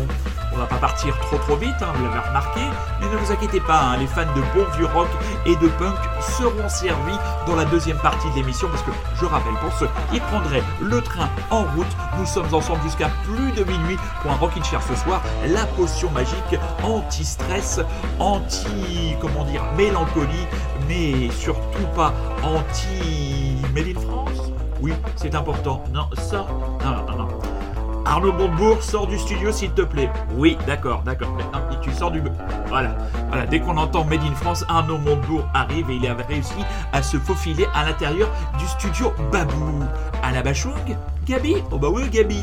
On 0.59 0.62
va 0.62 0.66
pas 0.66 0.88
partir 0.88 1.16
trop 1.21 1.37
trop 1.37 1.55
vite, 1.55 1.77
hein, 1.81 1.92
vous 1.94 2.05
l'avez 2.05 2.18
remarqué, 2.18 2.61
mais 3.01 3.07
ne 3.07 3.16
vous 3.16 3.31
inquiétez 3.31 3.61
pas, 3.61 3.81
hein, 3.81 3.97
les 3.99 4.09
fans 4.09 4.23
de 4.23 4.40
bon 4.59 4.66
vieux 4.77 4.88
rock 4.92 5.07
et 5.47 5.55
de 5.55 5.68
punk 5.68 5.94
seront 6.21 6.68
servis 6.68 7.16
dans 7.47 7.55
la 7.55 7.64
deuxième 7.64 7.99
partie 7.99 8.29
de 8.31 8.35
l'émission 8.35 8.66
parce 8.68 8.83
que 8.83 8.90
je 9.14 9.25
rappelle 9.25 9.55
pour 9.62 9.73
ceux 9.75 9.88
qui 10.11 10.18
prendraient 10.18 10.64
le 10.81 11.01
train 11.01 11.29
en 11.51 11.62
route, 11.62 11.87
nous 12.18 12.27
sommes 12.27 12.53
ensemble 12.53 12.83
jusqu'à 12.83 13.09
plus 13.23 13.53
de 13.53 13.62
minuit 13.62 13.97
pour 14.21 14.33
un 14.33 14.35
Rockin' 14.35 14.64
Chair 14.64 14.83
ce 14.83 14.97
soir, 14.97 15.23
la 15.47 15.64
potion 15.64 16.11
magique 16.11 16.59
anti-stress, 16.83 17.79
anti, 18.18 19.14
comment 19.21 19.44
dire, 19.44 19.62
mélancolie, 19.77 20.49
mais 20.88 21.31
surtout 21.31 21.87
pas 21.94 22.12
anti 22.42 23.62
Made 23.73 23.97
in 23.97 24.01
France? 24.01 24.51
Oui, 24.81 24.92
c'est 25.14 25.37
important. 25.37 25.85
Non, 25.92 26.09
ça, 26.14 26.47
non, 26.85 27.07
non, 27.07 27.16
non. 27.16 27.27
Arnaud 28.09 28.33
Montebourg, 28.33 28.83
sors 28.83 29.07
du 29.07 29.18
studio 29.18 29.53
s'il 29.53 29.71
te 29.73 29.83
plaît. 29.83 30.11
Oui, 30.35 30.57
d'accord, 30.66 31.03
d'accord. 31.03 31.29
Tu 31.83 31.92
sors 31.92 32.11
du... 32.11 32.23
Voilà, 32.68 32.97
voilà. 33.29 33.44
Dès 33.44 33.61
qu'on 33.61 33.77
entend 33.77 34.05
Made 34.05 34.23
in 34.23 34.35
France, 34.35 34.64
Arnaud 34.66 34.97
Montebourg 34.97 35.44
arrive 35.53 35.90
et 35.90 35.97
il 35.97 36.07
a 36.07 36.14
réussi 36.14 36.64
à 36.94 37.03
se 37.03 37.18
faufiler 37.18 37.66
à 37.75 37.85
l'intérieur 37.85 38.31
du 38.59 38.66
studio 38.66 39.12
Babou. 39.31 39.85
À 40.23 40.33
la 40.33 40.42
Bachung 40.42 40.73
Gabi? 41.27 41.57
Oh 41.71 41.77
bah 41.77 41.88
oui, 41.92 42.09
Gabi. 42.09 42.42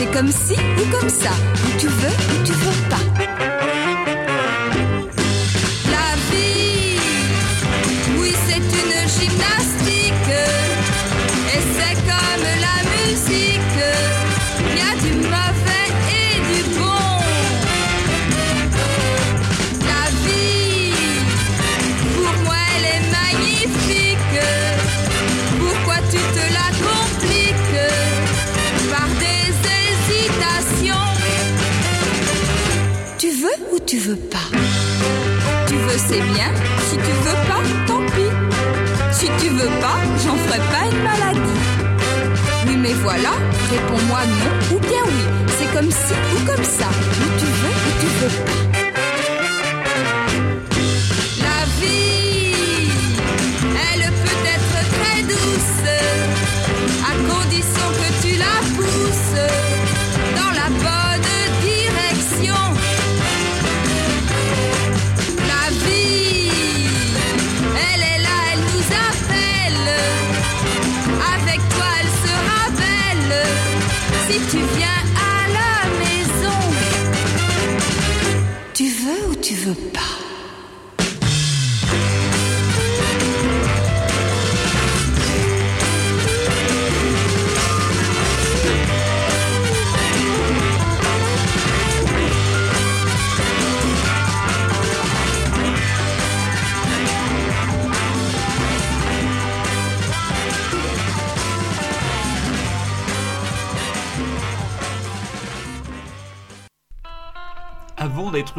C'est 0.00 0.10
comme 0.12 0.32
si 0.32 0.54
ou 0.54 0.98
comme 0.98 1.10
ça, 1.10 1.28
où 1.62 1.78
tu 1.78 1.86
veux 1.86 2.08
ou 2.08 2.42
tu 2.42 2.52
veux 2.52 2.88
pas. 2.88 3.09
tu 33.90 33.98
veux 33.98 34.14
pas. 34.14 34.38
Tu 35.66 35.74
veux, 35.74 35.98
c'est 35.98 36.20
bien. 36.20 36.46
Si 36.88 36.94
tu 36.94 37.12
veux 37.24 37.40
pas, 37.48 37.60
tant 37.88 37.98
pis. 38.14 38.30
Si 39.10 39.26
tu 39.40 39.48
veux 39.48 39.66
pas, 39.80 39.98
j'en 40.24 40.36
ferai 40.36 40.58
pas 40.58 40.86
une 40.92 41.02
maladie. 41.02 41.60
Oui, 42.68 42.76
mais 42.76 42.92
voilà, 42.92 43.30
réponds-moi 43.68 44.20
non 44.26 44.76
ou 44.76 44.78
bien 44.78 45.02
oui. 45.06 45.24
C'est 45.58 45.76
comme 45.76 45.90
si 45.90 46.14
ou 46.36 46.46
comme 46.46 46.64
ça. 46.64 46.86
Ou 46.86 47.38
tu 47.40 47.46
veux 47.46 47.68
ou 47.68 48.00
tu 48.00 48.06
veux 48.20 48.44
pas. 48.44 48.79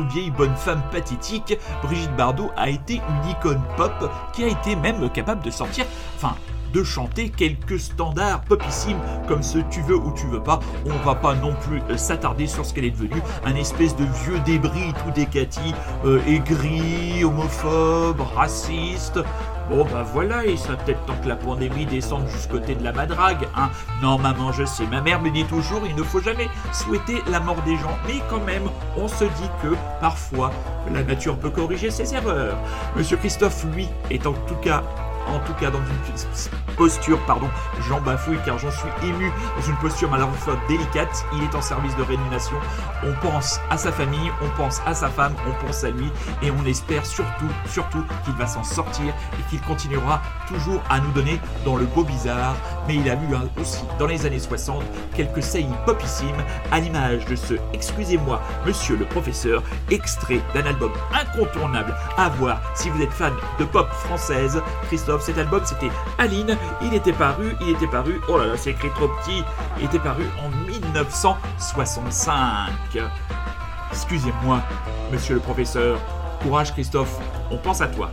Vieille 0.08 0.32
bonne 0.32 0.56
femme 0.56 0.82
pathétique, 0.91 1.58
Brigitte 1.84 2.16
Bardot 2.16 2.52
a 2.58 2.70
été 2.70 2.95
une 2.95 3.30
icône 3.30 3.62
pop 3.78 4.12
qui 4.34 4.43
a 4.43 4.47
été 4.47 4.76
même 4.76 5.10
capable 5.10 5.43
de 5.43 5.52
sortir, 5.52 5.86
enfin, 6.16 6.36
de 6.74 6.84
chanter 6.84 7.30
quelques 7.30 7.80
standards 7.80 8.41
popissimes 8.41 8.99
comme 9.28 9.43
ce 9.43 9.60
Tu 9.70 9.82
veux 9.82 9.95
ou 9.95 10.14
tu 10.14 10.28
veux 10.28 10.41
pas. 10.41 10.60
On 10.86 10.97
va 11.06 11.16
pas 11.16 11.36
non 11.36 11.54
plus 11.54 11.82
euh, 11.89 11.97
s'attarder 11.97 12.47
sur 12.47 12.66
ce 12.66 12.74
qu'elle 12.74 12.86
est 12.86 12.91
devenue, 12.91 13.22
un 13.45 13.56
espèce 13.56 13.95
de 13.95 14.06
vieux 14.24 14.39
débris 14.39 14.93
tout 15.04 15.12
décati, 15.12 15.74
euh, 16.06 16.22
aigri, 16.28 17.24
homophobe, 17.24 18.22
raciste. 18.36 19.20
Bon 19.70 19.86
bah 19.86 20.03
voilà, 20.03 20.45
il 20.45 20.57
serait 20.57 20.78
peut-être 20.78 21.05
temps 21.05 21.16
que 21.24 21.30
la 21.30 21.38
pandémie 21.38 21.86
descende 21.86 22.28
jusqu'au 22.28 22.59
côté 22.59 22.76
de 22.76 22.84
la 22.84 22.91
madrague, 22.91 23.47
hein. 23.55 23.70
Non 24.01 24.18
maman, 24.18 24.51
je 24.51 24.66
sais, 24.66 24.86
ma 24.86 25.01
mère 25.01 25.22
me 25.22 25.30
dit 25.30 25.45
toujours, 25.45 25.82
il 25.88 25.95
ne 25.95 26.03
faut 26.03 26.20
jamais 26.20 26.49
souhaiter 26.74 27.22
la 27.28 27.39
mort 27.39 27.62
des 27.62 27.78
gens, 27.78 27.97
mais 28.05 28.16
quand 28.30 28.41
même, 28.41 28.64
on 28.97 29.07
se 29.07 29.24
dit 29.24 29.49
que 29.62 29.76
parfois, 30.01 30.51
la 30.93 31.03
nature 31.03 31.38
peut 31.38 31.49
corriger 31.49 31.89
ses 31.89 32.14
erreurs. 32.14 32.57
Monsieur 32.97 33.16
Christophe, 33.18 33.66
lui, 33.74 33.88
est 34.09 34.28
en 34.28 34.34
tout 34.34 34.55
cas 34.55 34.84
en 35.28 35.39
tout 35.39 35.53
cas 35.53 35.69
dans 35.69 35.80
une 35.80 36.76
posture, 36.76 37.19
pardon, 37.26 37.47
j'en 37.88 38.01
bafouille 38.01 38.39
car 38.45 38.57
j'en 38.57 38.72
suis 38.72 38.89
ému, 39.03 39.32
dans 39.57 39.65
une 39.67 39.76
posture 39.78 40.09
fois 40.38 40.57
délicate, 40.67 41.26
il 41.34 41.43
est 41.43 41.55
en 41.55 41.61
service 41.61 41.95
de 41.95 42.03
réanimation, 42.03 42.55
on 43.03 43.13
pense 43.26 43.59
à 43.69 43.78
sa 43.78 43.91
famille, 43.91 44.32
on 44.41 44.49
pense 44.57 44.82
à 44.86 44.93
sa 44.93 45.09
femme, 45.09 45.34
on 45.47 45.65
pense 45.65 45.84
à 45.84 45.89
lui, 45.89 46.11
et 46.41 46.51
on 46.51 46.65
espère 46.65 47.05
surtout, 47.05 47.49
surtout 47.67 48.03
qu'il 48.26 48.34
va 48.34 48.47
s'en 48.47 48.63
sortir 48.63 49.13
et 49.39 49.49
qu'il 49.49 49.61
continuera 49.61 50.22
toujours 50.47 50.82
à 50.89 50.99
nous 50.99 51.11
donner 51.11 51.39
dans 51.65 51.76
le 51.76 51.86
beau 51.86 52.03
bizarre, 52.03 52.55
mais 52.88 52.95
il 52.95 53.09
a 53.09 53.13
eu 53.13 53.36
hein, 53.36 53.47
aussi 53.59 53.84
dans 53.99 54.07
les 54.07 54.26
années 54.26 54.39
60 54.39 54.84
quelques 55.15 55.43
saillies 55.43 55.67
popissimes 55.86 56.43
à 56.72 56.80
l'image 56.80 57.26
de 57.26 57.36
ce 57.36 57.55
Excusez-moi, 57.74 58.41
monsieur 58.65 58.95
le 58.95 59.05
professeur, 59.05 59.63
extrait 59.89 60.41
d'un 60.53 60.65
album 60.65 60.91
incontournable 61.13 61.93
à 62.17 62.30
voir 62.30 62.61
si 62.76 62.89
vous 62.89 63.01
êtes 63.01 63.11
fan 63.11 63.34
de 63.59 63.65
pop 63.65 63.89
française. 63.91 64.61
Christophe, 64.88 65.11
cet 65.20 65.38
album 65.38 65.62
c'était 65.66 65.91
Aline, 66.18 66.57
il 66.82 66.93
était 66.93 67.12
paru, 67.12 67.57
il 67.62 67.72
était 67.72 67.88
paru, 67.88 68.22
oh 68.30 68.38
là 68.38 68.45
là, 68.45 68.55
c'est 68.55 68.70
écrit 68.72 68.91
trop 68.91 69.07
petit, 69.07 69.43
il 69.80 69.86
était 69.86 69.99
paru 69.99 70.24
en 70.41 70.47
1965. 70.68 72.72
Excusez-moi, 73.91 74.62
monsieur 75.12 75.36
le 75.36 75.41
professeur. 75.41 75.99
Courage 76.41 76.72
Christophe, 76.74 77.20
on 77.51 77.57
pense 77.57 77.82
à 77.82 77.88
toi. 77.88 78.09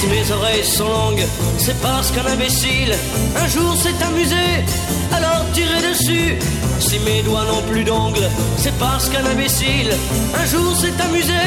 Si 0.00 0.06
mes 0.06 0.32
oreilles 0.32 0.64
sont 0.64 0.88
longues, 0.88 1.26
c'est 1.58 1.78
parce 1.82 2.10
qu'un 2.10 2.24
imbécile 2.24 2.94
un 3.36 3.46
jour 3.46 3.76
s'est 3.76 4.02
amusé, 4.02 4.64
alors 5.12 5.44
tirez 5.52 5.82
dessus. 5.90 6.38
Si 6.78 6.98
mes 7.00 7.20
doigts 7.22 7.44
n'ont 7.44 7.60
plus 7.70 7.84
d'ongles, 7.84 8.30
c'est 8.56 8.72
parce 8.78 9.10
qu'un 9.10 9.26
imbécile 9.26 9.90
un 10.34 10.46
jour 10.46 10.74
s'est 10.74 10.98
amusé, 11.06 11.42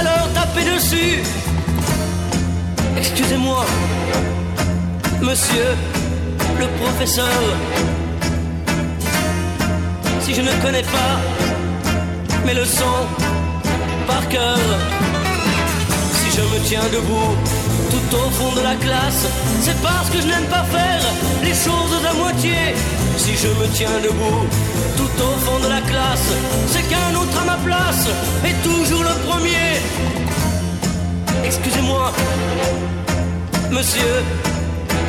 alors 0.00 0.26
tapez 0.32 0.64
dessus. 0.64 1.22
Excusez-moi, 2.96 3.66
monsieur 5.20 5.76
le 6.58 6.66
professeur, 6.82 7.42
si 10.22 10.32
je 10.32 10.40
ne 10.40 10.52
connais 10.62 10.84
pas 10.84 11.20
mes 12.46 12.54
leçons 12.54 13.04
par 14.06 14.26
cœur. 14.30 14.58
Si 16.14 16.30
je 16.34 16.40
me 16.40 16.66
tiens 16.66 16.88
debout 16.90 17.36
tout 17.94 18.16
au 18.16 18.30
fond 18.30 18.52
de 18.56 18.62
la 18.62 18.74
classe, 18.76 19.26
c'est 19.60 19.80
parce 19.80 20.08
que 20.10 20.20
je 20.20 20.26
n'aime 20.26 20.48
pas 20.50 20.64
faire 20.64 21.02
les 21.42 21.54
choses 21.66 22.04
à 22.10 22.14
moitié. 22.14 22.58
Si 23.16 23.32
je 23.36 23.48
me 23.60 23.66
tiens 23.72 23.96
debout 24.02 24.44
tout 24.96 25.16
au 25.28 25.32
fond 25.44 25.58
de 25.64 25.68
la 25.68 25.80
classe, 25.80 26.28
c'est 26.68 26.84
qu'un 26.88 27.14
autre 27.20 27.36
à 27.42 27.44
ma 27.44 27.58
place 27.68 28.06
est 28.48 28.58
toujours 28.68 29.04
le 29.10 29.14
premier. 29.28 29.68
Excusez-moi, 31.44 32.12
monsieur 33.70 34.14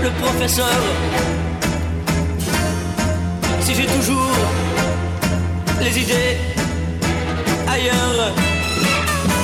le 0.03 0.09
professeur, 0.23 0.79
si 3.61 3.73
j'ai 3.73 3.87
toujours 3.97 4.37
les 5.81 5.99
idées 6.03 6.37
ailleurs. 7.67 8.54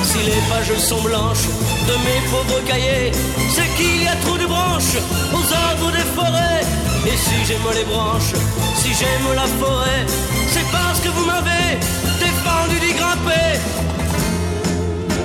Si 0.02 0.18
les 0.18 0.42
pages 0.50 0.76
sont 0.78 1.00
blanches 1.02 1.46
de 1.88 1.94
mes 2.04 2.20
pauvres 2.30 2.60
cahiers, 2.66 3.12
c'est 3.54 3.68
qu'il 3.76 4.02
y 4.02 4.06
a 4.08 4.16
trop 4.16 4.36
de 4.36 4.46
branches 4.46 4.96
aux 5.32 5.52
arbres 5.52 5.92
des 5.92 6.06
forêts. 6.16 6.62
Et 7.06 7.16
si 7.16 7.44
j'aime 7.46 7.68
les 7.74 7.84
branches, 7.84 8.34
si 8.76 8.88
j'aime 8.94 9.34
la 9.34 9.46
forêt, 9.60 10.04
c'est 10.48 10.66
parce 10.70 11.00
que 11.00 11.08
vous 11.08 11.24
m'avez 11.24 11.78
défendu 12.18 12.80
d'y 12.80 12.92
grimper. 12.94 13.60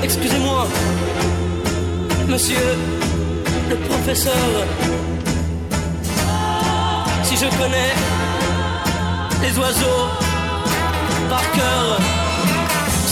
Excusez-moi, 0.03 0.67
monsieur 2.28 2.67
le 3.69 3.75
professeur, 3.75 4.34
si 7.23 7.36
je 7.36 7.47
connais 7.57 7.93
les 9.41 9.57
oiseaux 9.57 10.07
par 11.30 11.51
cœur. 11.51 12.16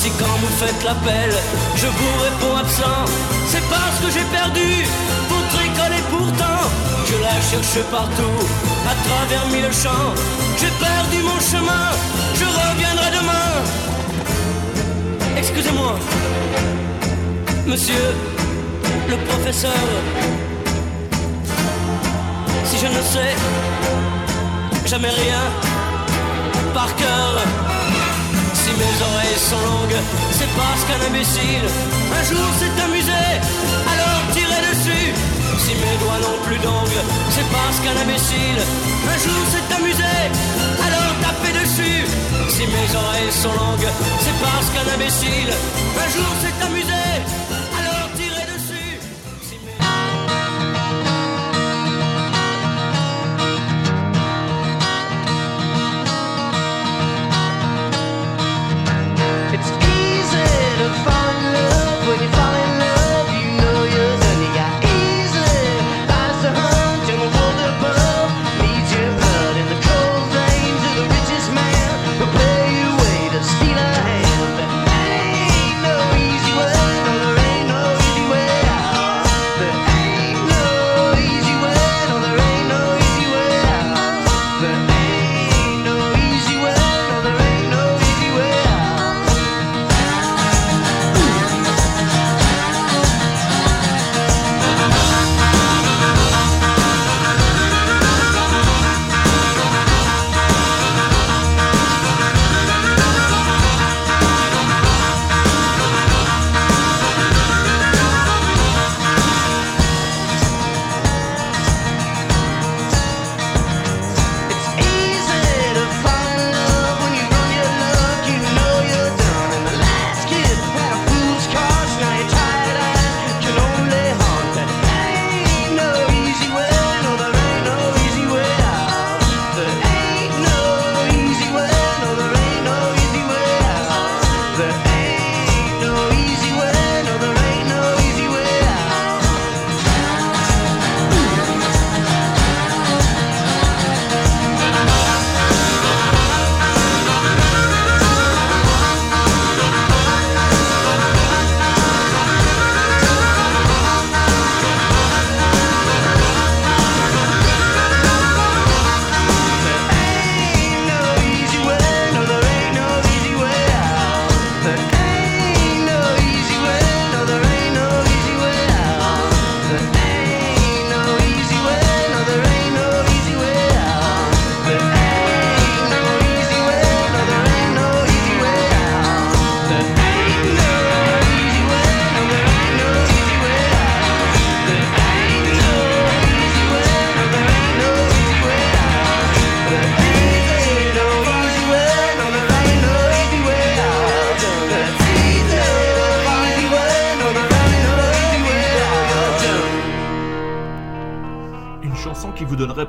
Si 0.05 0.11
quand 0.19 0.37
vous 0.39 0.55
faites 0.63 0.83
l'appel, 0.83 1.31
je 1.75 1.87
vous 1.87 2.13
réponds 2.25 2.55
absent, 2.57 3.05
c'est 3.47 3.67
parce 3.71 3.97
que 4.01 4.11
j'ai 4.13 4.25
perdu 4.39 4.85
votre 5.33 5.57
école 5.67 5.93
et 5.97 6.05
pourtant 6.11 6.61
je 7.07 7.15
la 7.23 7.35
cherche 7.49 7.83
partout, 7.89 8.39
à 8.91 8.93
travers 9.07 9.47
mille 9.47 9.73
champs. 9.73 10.13
J'ai 10.59 10.73
perdu 10.87 11.23
mon 11.23 11.39
chemin, 11.51 11.85
je 12.39 12.45
reviendrai 12.45 13.09
demain. 13.17 13.49
Excusez-moi, 15.39 15.95
monsieur 17.65 18.05
le 19.09 19.17
professeur, 19.29 19.85
si 22.65 22.77
je 22.77 22.85
ne 22.95 23.01
sais 23.13 23.35
jamais 24.85 25.09
rien 25.09 25.41
par 26.75 26.95
cœur. 26.95 27.94
Si 28.65 28.71
mes 28.71 28.97
oreilles 29.09 29.37
sont 29.37 29.61
longues, 29.61 30.01
c'est 30.31 30.49
parce 30.57 30.81
qu'un 30.85 31.01
imbécile 31.05 31.67
un 32.17 32.23
jour 32.23 32.47
s'est 32.57 32.75
amusé, 32.83 33.23
alors 33.93 34.21
tirez 34.33 34.61
dessus. 34.69 35.13
Si 35.59 35.73
mes 35.75 35.95
doigts 36.01 36.17
n'ont 36.17 36.41
plus 36.47 36.57
d'ongles, 36.57 37.03
c'est 37.29 37.45
parce 37.53 37.77
qu'un 37.81 37.95
imbécile 38.01 38.61
un 39.05 39.17
jour 39.21 39.41
s'est 39.53 39.69
amusé, 39.77 40.13
alors 40.81 41.13
tapez 41.21 41.53
dessus. 41.61 42.09
Si 42.49 42.63
mes 42.65 42.89
oreilles 42.97 43.31
sont 43.43 43.53
longues, 43.53 43.91
c'est 44.23 44.37
parce 44.41 44.67
qu'un 44.73 44.87
imbécile 44.95 45.53
un 46.03 46.09
jour 46.09 46.31
s'est 46.41 46.65
amusé, 46.65 47.05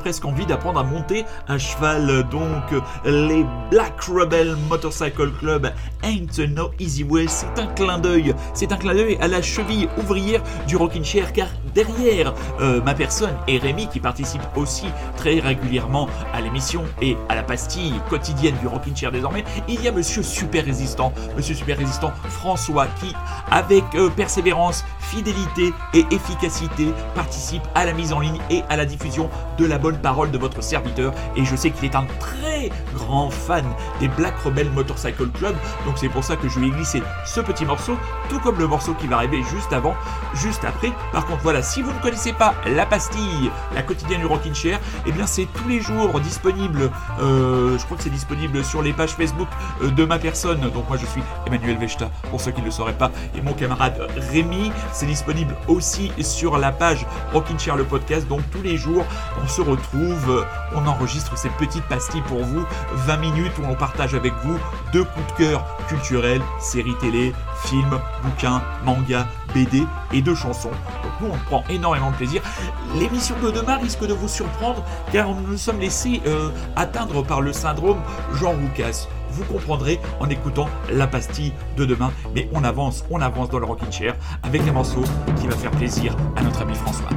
presque 0.07 0.25
envie 0.25 0.47
d'apprendre 0.47 0.79
à 0.79 0.85
monter 0.85 1.25
un 1.49 1.59
cheval. 1.59 2.23
Donc, 2.31 2.81
les 3.05 3.45
Black 3.73 4.01
Rebel 4.03 4.55
Motorcycle 4.71 5.33
Club 5.41 5.73
Ain't 6.05 6.39
No 6.55 6.71
Easy 6.79 7.03
Way, 7.03 7.27
c'est 7.27 7.61
un 7.61 7.67
clin 7.67 7.99
d'œil. 7.99 8.33
C'est 8.55 8.71
un 8.71 8.77
clin 8.77 8.95
d'œil 8.95 9.19
à 9.21 9.27
la 9.27 9.43
cheville 9.43 9.89
ouvrière 9.99 10.45
du 10.69 10.77
Rockin' 10.77 11.03
Chair, 11.03 11.33
car 11.33 11.49
derrière 11.77 12.33
euh, 12.61 12.81
ma 12.81 12.95
personne 12.95 13.37
et 13.47 13.59
Rémi, 13.59 13.87
qui 13.87 14.01
participe 14.01 14.43
aussi 14.57 14.87
très 15.17 15.39
régulièrement 15.39 16.09
à 16.33 16.41
l'émission 16.41 16.85
et 17.03 17.17
à 17.29 17.35
la 17.35 17.43
pastille 17.43 17.93
quotidienne 18.09 18.57
du 18.61 18.67
Rockin' 18.67 18.97
Chair 18.97 19.13
désormais, 19.13 19.45
il 19.69 19.81
y 19.83 19.87
a 19.87 19.93
Monsieur 19.93 20.23
Super 20.23 20.65
Résistant, 20.65 21.13
Monsieur 21.37 21.55
Super 21.55 21.77
Résistant 21.79 22.13
François, 22.31 22.87
qui, 23.01 23.15
avec 23.51 23.85
euh, 23.95 24.09
persévérance, 24.09 24.85
fidélité 25.01 25.73
et 25.93 26.05
efficacité, 26.11 26.87
participe 27.15 27.63
à 27.75 27.85
la 27.85 27.93
mise 27.93 28.13
en 28.13 28.21
ligne 28.21 28.41
et 28.51 28.63
à 28.71 28.77
la 28.77 28.87
diffusion 28.87 29.29
de 29.59 29.67
la 29.67 29.79
bonne 29.79 29.99
parole 29.99 30.31
de 30.31 30.39
votre 30.39 30.63
serviteur. 30.63 31.13
Et 31.37 31.45
je 31.45 31.55
sais 31.55 31.71
qu'il 31.71 31.85
est 31.85 31.95
un 31.95 32.07
très 32.19 32.56
grand 32.95 33.31
fan 33.31 33.65
des 34.01 34.09
Black 34.09 34.39
Rebel 34.45 34.71
Motorcycle 34.71 35.29
Club, 35.29 35.55
donc 35.85 35.99
c'est 35.99 36.09
pour 36.09 36.25
ça 36.25 36.37
que 36.37 36.49
je 36.49 36.59
lui 36.59 36.69
ai 36.69 36.71
glissé 36.71 37.03
ce 37.25 37.41
petit 37.41 37.65
morceau, 37.65 37.97
tout 38.29 38.39
comme 38.41 38.59
le 38.59 38.67
morceau 38.67 38.95
qui 38.95 39.07
va 39.07 39.17
arriver 39.17 39.43
juste 39.43 39.73
avant, 39.73 39.95
juste 40.35 40.65
après. 40.65 40.93
Par 41.13 41.27
contre, 41.27 41.43
voilà, 41.43 41.63
si 41.63 41.83
vous 41.83 41.93
ne 41.93 41.99
connaissez 41.99 42.33
pas 42.33 42.55
la 42.67 42.87
pastille, 42.87 43.51
la 43.75 43.83
quotidienne 43.83 44.21
du 44.21 44.27
Rockin' 44.27 44.55
Chair, 44.55 44.81
eh 45.07 45.13
bien 45.13 45.27
c'est 45.27 45.47
tous 45.47 45.69
les 45.69 45.81
jours 45.81 46.21
disponible, 46.21 46.91
euh, 47.21 47.79
je 47.79 47.85
crois 47.85 47.97
que 47.97 48.03
c'est 48.03 48.11
disponible 48.11 48.65
sur 48.65 48.83
les 48.83 48.93
pages 48.93 49.11
Facebook 49.11 49.49
euh, 49.83 49.91
de 49.91 50.05
ma 50.05 50.19
personne, 50.19 50.61
donc 50.61 50.89
moi 50.89 50.97
je 50.97 51.07
suis 51.07 51.23
Emmanuel 51.47 51.79
Vechta, 51.79 52.11
pour 52.31 52.41
ceux 52.41 52.53
qui 52.53 52.61
ne 52.61 52.67
le 52.67 52.71
sauraient 52.71 52.93
pas, 52.93 53.11
et 53.37 53.43
mon 53.43 53.53
camarade 53.53 54.09
Rémi, 54.31 54.73
c'est 54.93 55.07
disponible 55.07 55.55
aussi 55.69 56.13
sur 56.21 56.59
la 56.59 56.73
page 56.73 57.07
Rockin' 57.33 57.59
Chair 57.59 57.77
le 57.77 57.85
podcast, 57.85 58.27
donc 58.29 58.41
tous 58.51 58.63
les 58.63 58.77
jours 58.77 59.05
on 59.43 59.49
se 59.49 59.61
retrouve, 59.61 60.45
on 60.75 60.87
enregistre 60.87 61.37
ces 61.37 61.49
petites 61.51 61.85
pastilles 61.85 62.23
pour 62.23 62.43
vous, 62.43 62.56
20 62.93 63.17
minutes 63.19 63.53
où 63.59 63.67
on 63.69 63.75
partage 63.75 64.15
avec 64.15 64.33
vous 64.45 64.59
deux 64.93 65.05
coups 65.05 65.27
de 65.27 65.45
cœur 65.45 65.65
culturels, 65.89 66.43
séries 66.61 66.97
télé, 67.01 67.33
films, 67.65 67.99
bouquins, 68.23 68.63
mangas, 68.85 69.27
BD 69.55 69.85
et 70.13 70.23
de 70.23 70.35
chansons. 70.35 70.71
Donc 70.71 71.13
nous 71.21 71.29
on 71.33 71.39
prend 71.47 71.65
énormément 71.71 72.11
de 72.11 72.17
plaisir. 72.17 72.43
L'émission 72.99 73.35
de 73.43 73.51
demain 73.51 73.77
risque 73.77 74.07
de 74.07 74.13
vous 74.13 74.29
surprendre 74.29 74.85
car 75.13 75.29
nous 75.29 75.47
nous 75.49 75.57
sommes 75.57 75.81
laissés 75.81 76.21
euh, 76.27 76.51
atteindre 76.77 77.23
par 77.23 77.41
le 77.41 77.53
syndrome 77.53 77.99
Jean 78.35 78.53
Roucas. 78.53 79.09
Vous 79.31 79.45
comprendrez 79.45 80.01
en 80.21 80.29
écoutant 80.31 80.69
la 80.91 81.07
pastille 81.07 81.53
de 81.77 81.85
demain, 81.85 82.13
mais 82.35 82.49
on 82.55 82.65
avance, 82.65 83.05
on 83.11 83.21
avance 83.21 83.51
dans 83.51 83.59
le 83.59 83.67
Rockin' 83.67 83.93
Chair 83.93 84.17
avec 84.43 84.63
un 84.63 84.73
morceau 84.73 85.03
qui 85.41 85.47
va 85.47 85.57
faire 85.57 85.73
plaisir 85.73 86.17
à 86.37 86.43
notre 86.43 86.63
ami 86.63 86.75
François. 86.75 87.09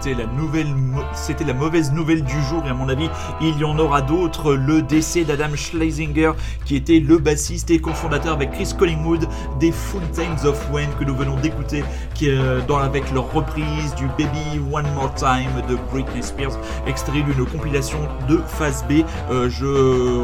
C'était 0.00 0.22
la 0.22 0.26
nouvelle, 0.26 0.74
c'était 1.12 1.44
la 1.44 1.52
mauvaise 1.52 1.92
nouvelle 1.92 2.24
du 2.24 2.42
jour 2.44 2.62
et 2.64 2.70
à 2.70 2.74
mon 2.74 2.88
avis 2.88 3.10
il 3.42 3.58
y 3.58 3.64
en 3.64 3.78
aura 3.78 4.00
d'autres. 4.00 4.54
Le 4.54 4.80
décès 4.80 5.24
d'Adam 5.24 5.54
Schlesinger 5.54 6.32
qui 6.64 6.74
était 6.76 7.00
le 7.00 7.18
bassiste 7.18 7.70
et 7.70 7.80
cofondateur 7.80 8.32
avec 8.32 8.50
Chris 8.52 8.72
Collingwood 8.78 9.28
des 9.58 9.70
Fountains 9.70 10.46
of 10.46 10.70
Wayne 10.72 10.88
que 10.98 11.04
nous 11.04 11.14
venons 11.14 11.36
d'écouter, 11.36 11.84
qui 12.14 12.30
euh, 12.30 12.62
dans 12.66 12.78
avec 12.78 13.12
leur 13.12 13.30
reprise 13.30 13.94
du 13.94 14.06
Baby 14.16 14.58
One 14.72 14.90
More 14.94 15.12
Time 15.14 15.50
de 15.68 15.76
Britney 15.90 16.22
Spears, 16.22 16.58
extrait 16.86 17.20
d'une 17.20 17.44
compilation 17.44 17.98
de 18.26 18.38
Phase 18.38 18.82
B. 18.88 19.02
Euh, 19.30 19.50
je 19.50 19.66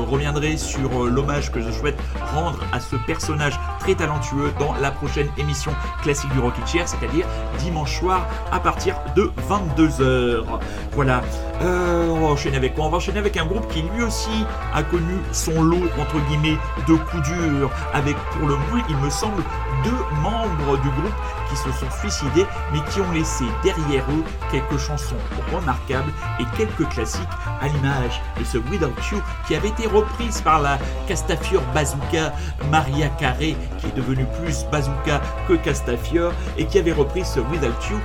reviendrai 0.08 0.56
sur 0.56 1.04
euh, 1.04 1.10
l'hommage 1.10 1.52
que 1.52 1.60
je 1.60 1.70
souhaite 1.70 1.98
rendre 2.34 2.60
à 2.72 2.80
ce 2.80 2.96
personnage 2.96 3.60
très 3.80 3.94
talentueux 3.94 4.54
dans 4.58 4.74
la 4.80 4.90
prochaine 4.90 5.28
émission 5.36 5.72
classique 6.02 6.32
du 6.32 6.38
Rocket 6.38 6.66
Chair, 6.66 6.88
c'est-à-dire 6.88 7.26
dimanche 7.58 7.98
soir 7.98 8.26
à 8.50 8.58
partir 8.58 8.96
de 9.14 9.30
22h. 9.76 10.44
Voilà. 10.92 11.22
Euh, 11.62 12.08
on 12.10 12.20
va 12.20 12.26
enchaîner 12.26 12.56
avec 12.58 12.74
quoi? 12.74 12.84
On 12.84 12.90
va 12.90 12.98
enchaîner 12.98 13.18
avec 13.18 13.36
un 13.36 13.46
groupe 13.46 13.66
qui 13.68 13.82
lui 13.82 14.02
aussi 14.02 14.44
a 14.74 14.82
connu 14.82 15.16
son 15.32 15.62
lot 15.62 15.88
entre 15.98 16.18
guillemets 16.28 16.58
de 16.86 16.94
coups 16.94 17.22
durs, 17.22 17.70
avec 17.94 18.14
pour 18.32 18.48
le 18.48 18.56
moins 18.56 18.82
il 18.88 18.96
me 18.98 19.08
semble 19.08 19.42
deux 19.84 20.20
membres 20.22 20.76
du 20.82 20.88
groupe 20.90 21.14
qui 21.48 21.56
se 21.56 21.70
sont 21.72 21.90
suicidés, 22.00 22.46
mais 22.72 22.80
qui 22.90 23.00
ont 23.00 23.10
laissé 23.12 23.44
derrière 23.62 24.04
eux 24.10 24.24
quelques 24.50 24.78
chansons 24.78 25.16
remarquables 25.54 26.12
et 26.40 26.44
quelques 26.56 26.88
classiques 26.90 27.22
à 27.60 27.68
l'image 27.68 28.20
de 28.38 28.44
ce 28.44 28.58
Without 28.58 28.92
You 29.10 29.22
qui 29.46 29.54
avait 29.54 29.68
été 29.68 29.86
reprise 29.86 30.40
par 30.42 30.60
la 30.60 30.78
Castafiore 31.06 31.62
Bazooka 31.74 32.32
Maria 32.70 33.08
Carré, 33.08 33.56
qui 33.78 33.86
est 33.86 33.96
devenue 33.96 34.26
plus 34.42 34.66
Bazooka 34.70 35.20
que 35.48 35.54
Castafiore, 35.54 36.32
et 36.58 36.66
qui 36.66 36.78
avait 36.78 36.92
repris 36.92 37.24
ce 37.24 37.40
Without 37.40 37.90
You 37.90 37.98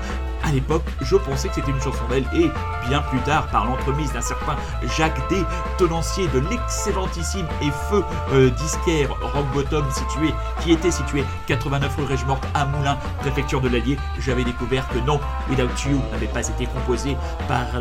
à 0.44 0.52
l'époque, 0.52 0.84
je 1.02 1.16
pensais 1.16 1.48
que 1.50 1.56
c'était 1.56 1.72
une 1.72 1.82
chanson 1.82 2.04
d'elle 2.10 2.26
et 2.34 2.50
bien 2.88 3.02
plus 3.02 3.20
tard, 3.20 3.48
par 3.48 3.66
l'entremise 3.66 4.12
d'un 4.14 4.22
certain 4.22 4.56
Jacques 4.98 5.30
D, 5.30 5.38
tenancier 5.78 6.28
de 6.28 6.40
l'excellentissime 6.50 7.46
et 7.62 7.72
feu 7.90 8.04
euh, 8.34 8.50
disquaire 8.52 9.10
Rock 9.34 9.46
Bottom 9.54 9.86
situé, 9.92 10.34
qui 10.62 10.72
était 10.72 10.92
situé 10.92 11.24
89 11.48 11.96
rue 11.98 12.06
Régemorte 12.06 12.44
à 12.54 12.66
Moulins, 12.66 12.98
préfecture 13.20 13.62
de 13.62 13.70
l'Allier, 13.70 13.98
j'avais 14.20 14.44
découvert 14.44 14.88
que 14.90 15.00
non, 15.00 15.20
Without 15.50 15.90
You 15.90 16.02
n'avait 16.12 16.28
pas 16.28 16.48
été 16.48 16.66
composé 16.66 17.16
par 17.48 17.80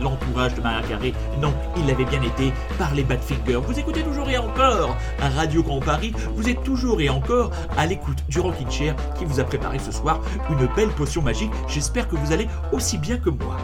l'entourage 0.00 0.54
de 0.54 0.60
Maria 0.60 0.86
Carré, 0.86 1.14
non, 1.40 1.52
il 1.76 1.86
l'avait 1.86 2.04
bien 2.04 2.22
été 2.22 2.52
par 2.78 2.94
les 2.94 3.04
Badfinger. 3.04 3.60
Vous 3.66 3.78
écoutez 3.78 4.02
toujours 4.02 4.28
et 4.28 4.38
encore 4.38 4.96
à 5.20 5.28
Radio 5.28 5.62
Grand 5.62 5.80
Paris, 5.80 6.12
vous 6.34 6.48
êtes 6.48 6.62
toujours 6.62 7.00
et 7.00 7.08
encore 7.08 7.50
à 7.76 7.86
l'écoute 7.86 8.18
du 8.28 8.40
Rockin' 8.40 8.70
Chair 8.70 8.94
qui 9.18 9.24
vous 9.24 9.40
a 9.40 9.44
préparé 9.44 9.78
ce 9.78 9.92
soir 9.92 10.20
une 10.50 10.66
belle 10.74 10.90
potion 10.90 11.22
magique. 11.22 11.52
Que 11.92 12.16
vous 12.16 12.32
allez 12.32 12.48
aussi 12.72 12.98
bien 12.98 13.18
que 13.18 13.30
moi. 13.30 13.56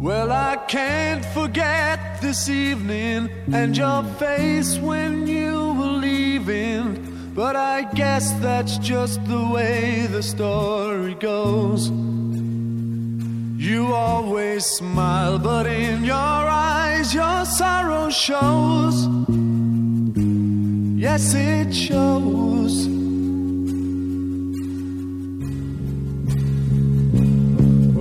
Well, 0.00 0.30
I 0.32 0.56
can't 0.68 1.24
forget 1.24 2.20
this 2.20 2.48
evening 2.48 3.30
and 3.52 3.76
your 3.76 4.02
face 4.18 4.78
when 4.78 5.26
you 5.26 5.72
were 5.72 5.98
leaving. 5.98 7.32
But 7.34 7.56
I 7.56 7.82
guess 7.94 8.32
that's 8.34 8.78
just 8.78 9.24
the 9.26 9.48
way 9.48 10.06
the 10.06 10.22
story 10.22 11.14
goes. 11.14 11.90
You 13.64 13.94
always 13.94 14.66
smile, 14.66 15.38
but 15.38 15.66
in 15.66 16.04
your 16.04 16.14
eyes, 16.14 17.14
your 17.14 17.46
sorrow 17.46 18.10
shows. 18.10 19.08
Yes, 21.00 21.32
it 21.32 21.74
shows. 21.74 22.86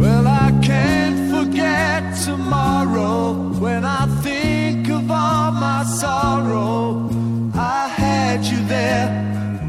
Well, 0.02 0.28
I 0.28 0.52
can't 0.62 1.32
forget 1.32 2.14
tomorrow 2.26 3.32
when 3.58 3.86
I 3.86 4.06
think 4.22 4.90
of 4.90 5.10
all 5.10 5.52
my 5.54 5.86
sorrow. 5.86 7.10
I 7.54 7.88
had 7.88 8.44
you 8.44 8.62
there, 8.66 9.08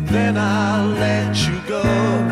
then 0.07 0.37
I 0.39 0.87
let 0.87 1.37
you 1.47 1.57
go. 1.69 2.24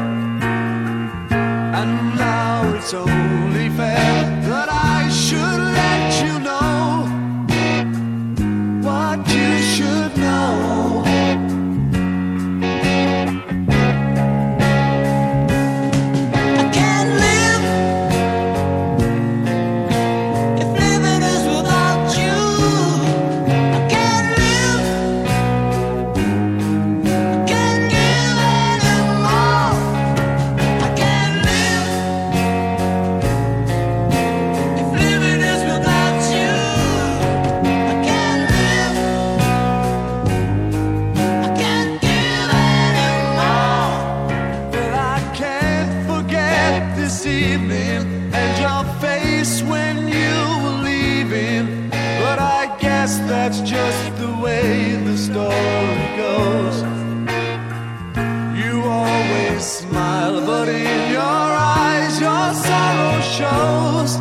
smile, 59.63 60.45
but 60.45 60.69
in 60.69 61.13
your 61.13 61.21
eyes 61.21 62.21
your 62.21 62.53
sorrow 62.53 63.21
shows. 63.21 64.19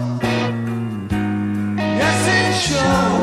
Yes, 1.99 2.27
it 2.27 2.69
shows. 2.69 3.20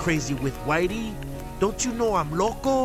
crazy 0.00 0.32
with 0.32 0.56
Whitey? 0.64 1.12
Don't 1.58 1.84
you 1.84 1.92
know 1.92 2.14
I'm 2.14 2.32
loco? 2.32 2.79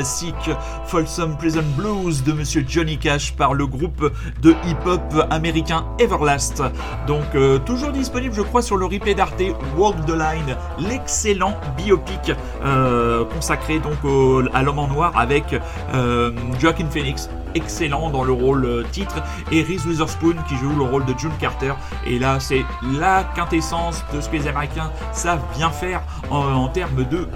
Classique 0.00 0.50
Folsom 0.86 1.36
Prison 1.36 1.62
Blues 1.76 2.24
de 2.24 2.32
Monsieur 2.32 2.64
Johnny 2.66 2.96
Cash 2.96 3.34
par 3.34 3.52
le 3.52 3.66
groupe 3.66 4.10
de 4.40 4.52
hip-hop 4.66 5.26
américain 5.28 5.84
Everlast. 5.98 6.62
Donc 7.06 7.34
euh, 7.34 7.58
toujours 7.58 7.92
disponible 7.92 8.34
je 8.34 8.40
crois 8.40 8.62
sur 8.62 8.78
le 8.78 8.86
replay 8.86 9.14
d'Arte 9.14 9.42
Walk 9.76 9.96
the 10.06 10.12
Line, 10.12 10.56
l'excellent 10.78 11.54
biopic 11.76 12.32
euh, 12.64 13.26
consacré 13.26 13.78
donc 13.78 13.98
à 14.54 14.62
l'homme 14.62 14.78
en 14.78 14.88
noir 14.88 15.12
avec 15.18 15.54
euh, 15.92 16.32
Joaquin 16.58 16.86
Phoenix 16.88 17.28
excellent 17.54 18.10
dans 18.10 18.22
le 18.22 18.32
rôle 18.32 18.84
titre 18.92 19.16
et 19.50 19.62
Reese 19.62 19.84
Witherspoon 19.84 20.36
qui 20.48 20.56
joue 20.56 20.70
le 20.78 20.84
rôle 20.84 21.04
de 21.04 21.12
June 21.18 21.32
Carter 21.40 21.74
et 22.06 22.18
là 22.20 22.38
c'est 22.38 22.64
la 22.98 23.24
quintessence 23.34 24.04
de 24.14 24.20
ce 24.20 24.28
que 24.28 24.36
les 24.36 24.46
Américains 24.46 24.92
savent 25.12 25.42
bien 25.56 25.70
faire 25.70 26.00
en 26.30 26.68
termes 26.68 27.04
de 27.04 27.26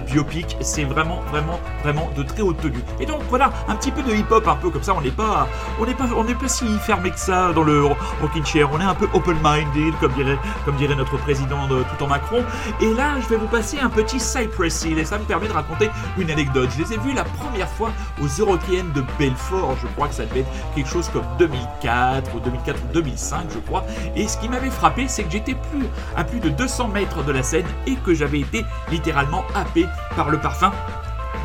c'est 0.61 0.83
vraiment 0.83 1.21
vraiment 1.31 1.59
vraiment 1.83 2.09
de 2.15 2.23
très 2.23 2.41
haute 2.41 2.59
tenue. 2.61 2.83
Et 2.99 3.05
donc 3.05 3.21
voilà 3.29 3.51
un 3.67 3.75
petit 3.75 3.91
peu 3.91 4.01
de 4.01 4.13
hip 4.13 4.25
hop 4.29 4.47
un 4.47 4.55
peu 4.55 4.69
comme 4.69 4.83
ça 4.83 4.93
on 4.95 5.01
n'est 5.01 5.11
pas 5.11 5.47
on 5.79 5.85
n'est 5.85 5.93
pas 5.93 6.05
on 6.15 6.23
n'est 6.23 6.35
pas 6.35 6.47
si 6.47 6.65
fermé 6.79 7.11
que 7.11 7.19
ça 7.19 7.51
dans 7.53 7.63
le 7.63 7.85
rocking 8.21 8.45
chair. 8.45 8.69
On 8.71 8.79
est 8.79 8.85
un 8.85 8.95
peu 8.95 9.07
open 9.13 9.37
minded 9.43 9.93
comme 9.99 10.13
dirait 10.13 10.37
comme 10.63 10.75
dirait 10.75 10.95
notre 10.95 11.17
président 11.17 11.67
de 11.67 11.83
tout 11.83 12.03
en 12.03 12.07
Macron. 12.07 12.43
Et 12.81 12.93
là 12.93 13.19
je 13.21 13.27
vais 13.27 13.37
vous 13.37 13.47
passer 13.47 13.79
un 13.79 13.89
petit 13.89 14.19
Cypress 14.19 14.85
Hill 14.85 14.99
et 14.99 15.05
ça 15.05 15.17
me 15.17 15.23
permet 15.23 15.47
de 15.47 15.53
raconter 15.53 15.89
une 16.17 16.31
anecdote. 16.31 16.69
Je 16.77 16.83
les 16.83 16.93
ai 16.93 16.97
vus 16.97 17.13
la 17.13 17.23
première 17.23 17.69
fois 17.69 17.91
aux 18.21 18.27
Eurokéennes 18.41 18.91
de 18.93 19.03
Belfort 19.19 19.75
je 19.81 19.87
crois 19.95 20.07
que 20.07 20.15
ça 20.15 20.25
devait 20.25 20.41
être 20.41 20.51
quelque 20.75 20.89
chose 20.89 21.09
comme 21.09 21.25
2004 21.39 22.35
ou 22.35 22.39
2004 22.39 22.77
ou 22.77 22.93
2005 22.93 23.47
je 23.53 23.59
crois. 23.59 23.83
Et 24.15 24.27
ce 24.27 24.37
qui 24.37 24.49
m'avait 24.49 24.69
frappé 24.69 25.07
c'est 25.07 25.23
que 25.23 25.31
j'étais 25.31 25.55
plus 25.55 25.85
à 26.15 26.23
plus 26.23 26.39
de 26.39 26.49
200 26.49 26.87
mètres 26.89 27.23
de 27.23 27.31
la 27.31 27.43
scène 27.43 27.65
et 27.87 27.95
que 27.95 28.13
j'avais 28.13 28.39
été 28.39 28.65
littéralement 28.91 29.43
happé 29.53 29.85
par 30.15 30.29
le 30.29 30.39
parfum 30.39 30.71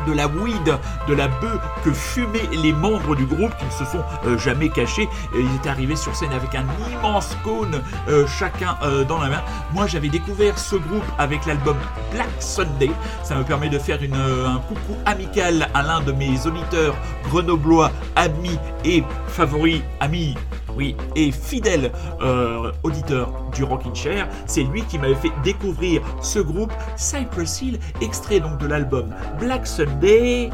de 0.07 0.13
la 0.13 0.27
weed, 0.27 0.77
de 1.07 1.13
la 1.13 1.27
bœuf 1.27 1.59
que 1.83 1.91
fumaient 1.91 2.49
les 2.51 2.73
membres 2.73 3.15
du 3.15 3.25
groupe 3.25 3.55
qui 3.57 3.65
ne 3.65 3.71
se 3.71 3.85
sont 3.85 4.03
euh, 4.25 4.37
jamais 4.37 4.69
cachés. 4.69 5.07
Ils 5.35 5.55
étaient 5.55 5.69
arrivés 5.69 5.95
sur 5.95 6.15
scène 6.15 6.33
avec 6.33 6.55
un 6.55 6.65
immense 6.91 7.37
cône, 7.43 7.81
euh, 8.09 8.25
chacun 8.27 8.77
euh, 8.83 9.03
dans 9.03 9.19
la 9.19 9.29
main. 9.29 9.41
Moi, 9.73 9.87
j'avais 9.87 10.09
découvert 10.09 10.57
ce 10.57 10.75
groupe 10.75 11.05
avec 11.17 11.45
l'album 11.45 11.77
Black 12.11 12.29
Sunday. 12.39 12.91
Ça 13.23 13.35
me 13.35 13.43
permet 13.43 13.69
de 13.69 13.79
faire 13.79 13.99
un 14.01 14.57
coucou 14.59 14.97
amical 15.05 15.69
à 15.73 15.83
l'un 15.83 16.01
de 16.01 16.11
mes 16.11 16.45
auditeurs 16.45 16.95
grenoblois, 17.29 17.91
amis 18.15 18.57
et 18.83 19.03
favoris, 19.27 19.81
amis 19.99 20.35
oui, 20.75 20.95
et 21.15 21.31
fidèle 21.31 21.91
euh, 22.21 22.71
auditeur 22.83 23.31
du 23.53 23.63
Rockin' 23.63 23.95
Chair, 23.95 24.27
c'est 24.45 24.63
lui 24.63 24.83
qui 24.83 24.97
m'avait 24.97 25.15
fait 25.15 25.31
découvrir 25.43 26.01
ce 26.21 26.39
groupe 26.39 26.71
Cypress 26.95 27.61
Hill, 27.61 27.79
extrait 28.01 28.39
donc 28.39 28.57
de 28.57 28.67
l'album 28.67 29.13
Black 29.39 29.67
Sunday. 29.67 30.49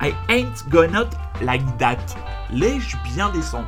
I 0.00 0.12
ain't 0.28 0.64
out 0.94 1.08
like 1.42 1.62
that. 1.78 1.98
L'ai-je 2.50 2.96
bien 3.14 3.30
descendu? 3.30 3.66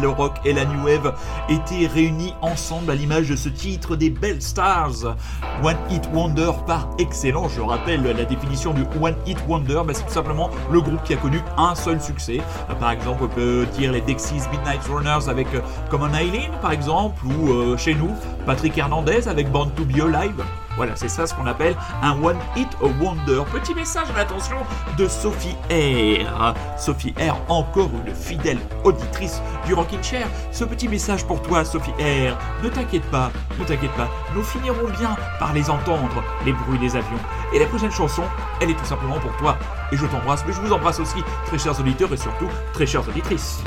le 0.00 0.08
rock 0.08 0.34
et 0.44 0.52
la 0.52 0.64
new 0.64 0.84
wave 0.84 1.14
étaient 1.48 1.86
réunis 1.86 2.34
ensemble 2.40 2.90
à 2.90 2.94
l'image 2.94 3.28
de 3.28 3.36
ce 3.36 3.48
titre 3.48 3.96
des 3.96 4.10
Belles 4.10 4.42
Stars. 4.42 5.16
One 5.62 5.76
Hit 5.90 6.08
Wonder 6.12 6.50
par 6.66 6.88
excellence, 6.98 7.52
je 7.56 7.60
rappelle 7.60 8.02
la 8.02 8.24
définition 8.24 8.72
du 8.72 8.82
One 9.00 9.16
Hit 9.26 9.38
Wonder, 9.48 9.82
c'est 9.92 10.06
tout 10.06 10.12
simplement 10.12 10.50
le 10.70 10.80
groupe 10.80 11.02
qui 11.04 11.14
a 11.14 11.16
connu 11.16 11.40
un 11.56 11.74
seul 11.74 12.00
succès. 12.00 12.40
Par 12.80 12.90
exemple, 12.90 13.24
on 13.24 13.28
peut 13.28 13.66
dire 13.76 13.92
les 13.92 14.00
Dexys 14.00 14.42
Midnight 14.50 14.82
Runners 14.88 15.28
avec 15.28 15.46
euh, 15.54 15.60
Common 15.90 16.12
Eileen, 16.14 16.50
par 16.60 16.72
exemple, 16.72 17.24
ou 17.26 17.52
euh, 17.52 17.76
chez 17.76 17.94
nous, 17.94 18.10
Patrick 18.46 18.76
Hernandez 18.76 19.28
avec 19.28 19.50
Born 19.50 19.70
to 19.72 19.84
Be 19.84 20.00
Alive. 20.00 20.42
Voilà, 20.82 20.96
c'est 20.96 21.08
ça 21.08 21.28
ce 21.28 21.34
qu'on 21.34 21.46
appelle 21.46 21.76
un 22.02 22.20
One 22.20 22.38
Hit 22.56 22.76
Wonder. 22.80 23.44
Petit 23.52 23.72
message 23.72 24.10
à 24.12 24.18
l'attention 24.18 24.56
de 24.98 25.06
Sophie 25.06 25.54
R. 25.70 26.54
Sophie 26.76 27.14
R, 27.20 27.36
encore 27.48 27.88
une 28.04 28.12
fidèle 28.12 28.58
auditrice 28.82 29.40
du 29.64 29.74
Rockin' 29.74 30.02
Chair. 30.02 30.26
Ce 30.50 30.64
petit 30.64 30.88
message 30.88 31.24
pour 31.24 31.40
toi, 31.40 31.64
Sophie 31.64 31.92
R. 31.92 32.36
Ne 32.64 32.68
t'inquiète 32.68 33.08
pas, 33.12 33.30
ne 33.60 33.64
t'inquiète 33.64 33.92
pas, 33.92 34.08
nous 34.34 34.42
finirons 34.42 34.88
bien 34.98 35.14
par 35.38 35.52
les 35.52 35.70
entendre, 35.70 36.20
les 36.44 36.52
bruits 36.52 36.80
des 36.80 36.96
avions. 36.96 37.20
Et 37.54 37.60
la 37.60 37.66
prochaine 37.66 37.92
chanson, 37.92 38.24
elle 38.60 38.70
est 38.70 38.74
tout 38.74 38.84
simplement 38.84 39.20
pour 39.20 39.36
toi. 39.36 39.56
Et 39.92 39.96
je 39.96 40.06
t'embrasse, 40.06 40.42
mais 40.48 40.52
je 40.52 40.60
vous 40.62 40.72
embrasse 40.72 40.98
aussi, 40.98 41.22
très 41.46 41.58
chers 41.60 41.78
auditeurs 41.78 42.12
et 42.12 42.16
surtout 42.16 42.48
très 42.72 42.86
chères 42.86 43.08
auditrices. 43.08 43.62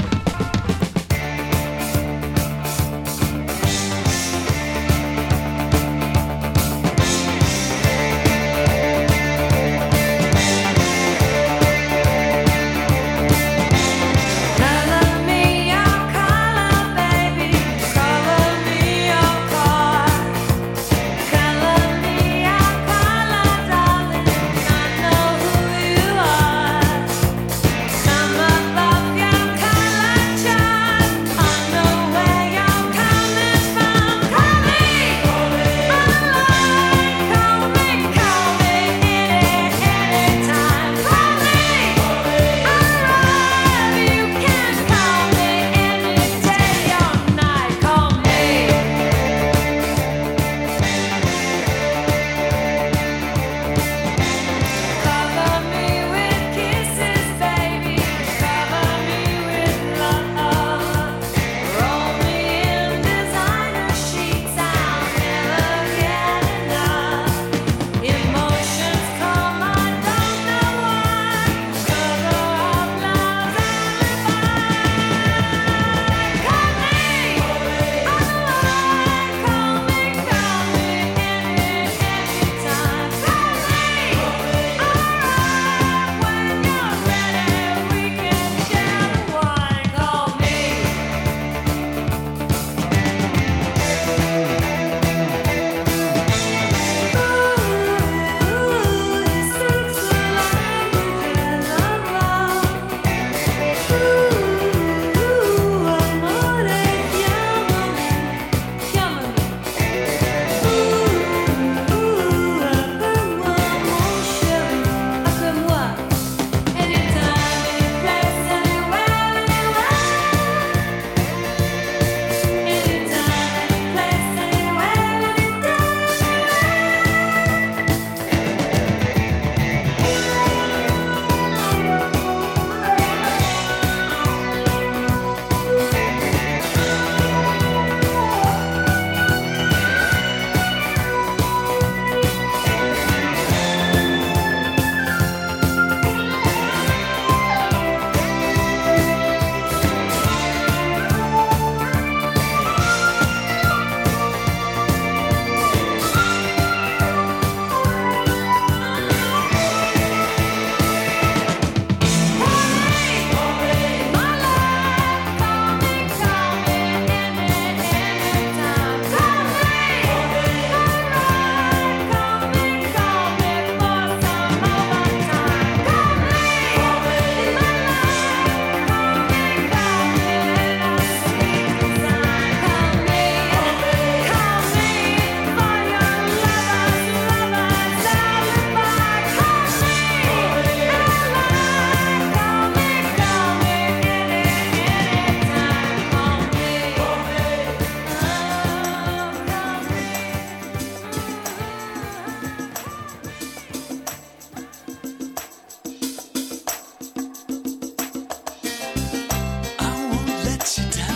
sit 210.65 210.91
down. 210.91 211.14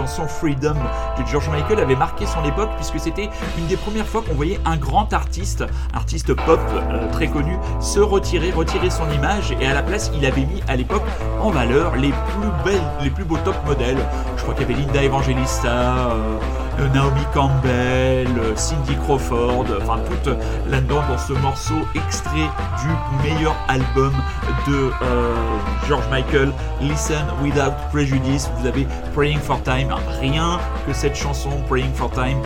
Chanson 0.00 0.26
Freedom 0.26 0.76
de 1.18 1.26
George 1.26 1.50
Michael 1.50 1.78
avait 1.78 1.96
marqué 1.96 2.24
son 2.24 2.42
époque 2.44 2.70
puisque 2.76 2.98
c'était 2.98 3.28
une 3.58 3.66
des 3.66 3.76
premières 3.76 4.06
fois 4.06 4.22
qu'on 4.22 4.34
voyait 4.34 4.58
un 4.64 4.78
grand 4.78 5.12
artiste, 5.12 5.62
artiste 5.92 6.32
pop 6.32 6.58
euh, 6.72 7.10
très 7.12 7.26
connu, 7.26 7.58
se 7.80 8.00
retirer, 8.00 8.50
retirer 8.50 8.88
son 8.88 9.10
image 9.10 9.54
et 9.60 9.66
à 9.66 9.74
la 9.74 9.82
place 9.82 10.10
il 10.16 10.24
avait 10.24 10.46
mis 10.46 10.62
à 10.68 10.76
l'époque 10.76 11.02
en 11.42 11.50
valeur 11.50 11.96
les 11.96 12.12
plus 12.12 12.50
belles, 12.64 12.80
les 13.02 13.10
plus 13.10 13.24
beaux 13.24 13.36
top 13.44 13.56
modèles. 13.66 13.98
Je 14.38 14.42
crois 14.42 14.54
qu'il 14.54 14.70
y 14.70 14.72
avait 14.72 14.82
Linda 14.82 15.02
Evangelista, 15.02 16.12
euh, 16.12 16.38
Naomi 16.88 17.20
Campbell, 17.32 18.28
euh, 18.38 18.56
Cindy 18.56 18.96
Crawford, 18.96 19.66
enfin 19.80 19.98
toutes 20.08 20.36
là-dedans 20.68 21.02
dans 21.08 21.18
ce 21.18 21.32
morceau 21.34 21.74
extrait 21.94 22.48
du 22.80 23.28
meilleur 23.28 23.54
album 23.68 24.12
de 24.66 24.90
euh, 25.02 25.34
George 25.88 26.04
Michael, 26.10 26.52
Listen 26.80 27.24
Without 27.42 27.72
Prejudice. 27.92 28.50
Vous 28.58 28.66
avez 28.66 28.86
Praying 29.14 29.38
for 29.40 29.62
Time, 29.62 29.94
rien 30.20 30.58
que 30.86 30.92
cette 30.92 31.16
chanson 31.16 31.50
Praying 31.68 31.92
for 31.94 32.10
Time 32.10 32.38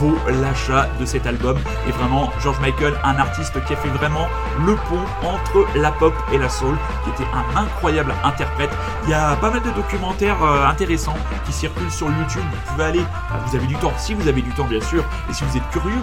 vaut 0.00 0.16
l'achat 0.40 0.88
de 0.98 1.04
cet 1.04 1.26
album. 1.26 1.58
Et 1.88 1.92
vraiment, 1.92 2.30
George 2.40 2.60
Michael, 2.60 2.94
un 3.04 3.16
artiste 3.16 3.62
qui 3.64 3.72
a 3.72 3.76
fait 3.76 3.88
vraiment 3.88 4.28
le 4.64 4.74
pont 4.74 5.28
entre 5.28 5.66
la 5.76 5.90
pop 5.92 6.14
et 6.32 6.38
la 6.38 6.48
soul, 6.48 6.76
qui 7.04 7.10
était 7.10 7.30
un 7.32 7.60
incroyable 7.60 8.14
interprète. 8.24 8.70
Il 9.04 9.10
y 9.10 9.14
a 9.14 9.36
pas 9.36 9.50
mal 9.50 9.62
de 9.62 9.70
documentaires 9.70 10.42
euh, 10.42 10.66
intéressants 10.66 11.16
qui 11.44 11.52
circulent 11.52 11.90
sur 11.90 12.06
YouTube. 12.06 12.42
Vous 12.52 12.72
pouvez 12.72 12.84
aller, 12.84 13.04
bah, 13.30 13.40
vous 13.46 13.56
avez 13.56 13.66
du 13.66 13.76
temps, 13.76 13.92
si 13.96 14.14
vous 14.14 14.28
avez 14.28 14.42
du 14.42 14.50
temps 14.50 14.66
bien 14.66 14.80
sûr, 14.80 15.04
et 15.28 15.32
si 15.32 15.44
vous 15.44 15.56
êtes 15.56 15.68
curieux, 15.70 16.00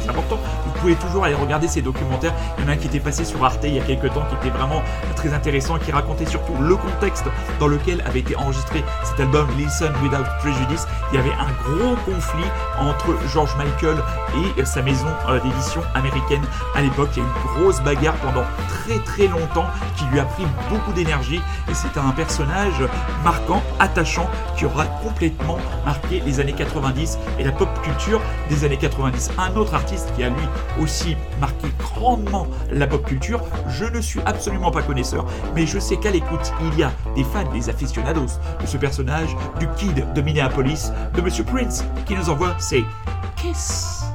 c'est 0.00 0.10
important, 0.10 0.38
vous 0.64 0.72
pouvez 0.80 0.94
toujours 0.94 1.24
aller 1.24 1.34
regarder 1.34 1.68
ces 1.68 1.82
documentaires. 1.82 2.34
Il 2.58 2.64
y 2.64 2.66
en 2.66 2.70
a 2.70 2.72
un 2.72 2.76
qui 2.76 2.86
était 2.86 3.00
passé 3.00 3.24
sur 3.24 3.44
Arte 3.44 3.64
il 3.64 3.74
y 3.74 3.80
a 3.80 3.82
quelques 3.82 4.12
temps, 4.12 4.24
qui 4.30 4.46
était 4.46 4.56
vraiment 4.56 4.82
très 5.16 5.32
intéressant, 5.34 5.78
qui 5.78 5.92
racontait 5.92 6.26
surtout 6.26 6.54
le 6.60 6.76
contexte 6.76 7.26
dans 7.58 7.66
lequel 7.66 8.02
avait 8.06 8.20
été 8.20 8.36
enregistré 8.36 8.82
cet 9.04 9.20
album 9.20 9.46
Listen 9.58 9.92
Without 10.02 10.24
Prejudice. 10.40 10.86
Il 11.12 11.16
y 11.16 11.18
avait 11.18 11.32
un 11.32 11.52
gros 11.64 11.96
conflit 12.06 12.46
entre 12.78 13.16
George 13.32 13.54
Michael 13.56 13.96
et 14.58 14.64
sa 14.64 14.82
maison 14.82 15.08
euh, 15.28 15.40
d'édition 15.40 15.82
américaine 15.94 16.42
à 16.74 16.82
l'époque. 16.82 17.10
Il 17.16 17.18
y 17.18 17.22
a 17.22 17.24
eu 17.24 17.28
une 17.28 17.62
grosse 17.62 17.80
bagarre 17.82 18.16
pendant 18.16 18.44
très 18.68 18.98
très 19.00 19.26
longtemps 19.26 19.66
lui 20.12 20.20
a 20.20 20.24
pris 20.24 20.44
beaucoup 20.68 20.92
d'énergie 20.92 21.40
et 21.68 21.74
c'est 21.74 21.98
un 21.98 22.10
personnage 22.10 22.82
marquant, 23.24 23.62
attachant, 23.78 24.28
qui 24.56 24.64
aura 24.64 24.86
complètement 24.86 25.58
marqué 25.84 26.22
les 26.24 26.40
années 26.40 26.52
90 26.52 27.18
et 27.38 27.44
la 27.44 27.52
pop 27.52 27.68
culture 27.82 28.20
des 28.48 28.64
années 28.64 28.76
90. 28.76 29.30
Un 29.38 29.56
autre 29.56 29.74
artiste 29.74 30.12
qui 30.16 30.22
a 30.22 30.28
lui 30.28 30.48
aussi 30.80 31.16
marqué 31.40 31.68
grandement 31.78 32.46
la 32.70 32.86
pop 32.86 33.04
culture, 33.04 33.40
je 33.68 33.84
ne 33.84 34.00
suis 34.00 34.20
absolument 34.26 34.70
pas 34.70 34.82
connaisseur, 34.82 35.26
mais 35.54 35.66
je 35.66 35.78
sais 35.78 35.96
qu'à 35.96 36.10
l'écoute, 36.10 36.52
il 36.62 36.78
y 36.78 36.82
a 36.82 36.92
des 37.14 37.24
fans, 37.24 37.50
des 37.52 37.68
aficionados 37.68 38.38
de 38.60 38.66
ce 38.66 38.76
personnage, 38.76 39.36
du 39.58 39.68
kid 39.76 40.12
de 40.12 40.20
Minneapolis, 40.20 40.92
de 41.14 41.20
Monsieur 41.20 41.44
Prince, 41.44 41.84
qui 42.06 42.14
nous 42.14 42.28
envoie 42.30 42.54
ses 42.58 42.84
Kiss. 43.36 44.09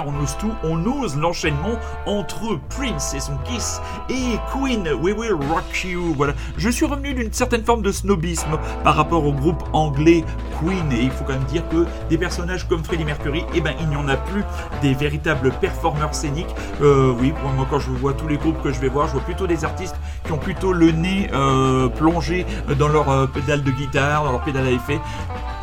On 0.00 0.22
ose 0.22 0.36
tout, 0.38 0.52
on 0.62 0.84
ose 0.86 1.16
l'enchaînement 1.16 1.78
entre 2.06 2.58
Prince 2.70 3.14
et 3.14 3.20
son 3.20 3.36
Kiss 3.44 3.80
et 4.08 4.38
Queen, 4.52 4.88
We 5.00 5.14
Will 5.16 5.34
Rock 5.34 5.84
You. 5.84 6.14
Voilà, 6.16 6.34
je 6.56 6.68
suis 6.68 6.86
revenu 6.86 7.14
d'une 7.14 7.32
certaine 7.32 7.64
forme 7.64 7.82
de 7.82 7.92
snobisme 7.92 8.58
par 8.84 8.96
rapport 8.96 9.24
au 9.24 9.32
groupe 9.32 9.62
anglais 9.72 10.24
Queen. 10.60 10.92
Et 10.92 11.02
il 11.02 11.10
faut 11.10 11.24
quand 11.24 11.34
même 11.34 11.44
dire 11.44 11.68
que 11.68 11.86
des 12.08 12.18
personnages 12.18 12.68
comme 12.68 12.84
Freddie 12.84 13.04
Mercury, 13.04 13.44
eh 13.54 13.60
ben, 13.60 13.74
il 13.80 13.88
n'y 13.88 13.96
en 13.96 14.08
a 14.08 14.16
plus 14.16 14.44
des 14.80 14.94
véritables 14.94 15.50
performeurs 15.60 16.14
scéniques. 16.14 16.54
Euh, 16.80 17.12
oui, 17.20 17.32
moi, 17.56 17.66
quand 17.70 17.78
je 17.78 17.90
vois 17.90 18.12
tous 18.14 18.28
les 18.28 18.36
groupes 18.36 18.62
que 18.62 18.72
je 18.72 18.80
vais 18.80 18.88
voir, 18.88 19.08
je 19.08 19.12
vois 19.12 19.22
plutôt 19.22 19.46
des 19.46 19.64
artistes 19.64 19.96
qui 20.24 20.32
ont 20.32 20.38
plutôt 20.38 20.72
le 20.72 20.90
nez 20.90 21.28
euh, 21.32 21.88
plongé 21.88 22.46
dans 22.78 22.88
leur 22.88 23.10
euh, 23.10 23.26
pédale 23.26 23.62
de 23.62 23.70
guitare, 23.70 24.24
dans 24.24 24.32
leur 24.32 24.42
pédale 24.42 24.66
à 24.66 24.70
effet 24.70 25.00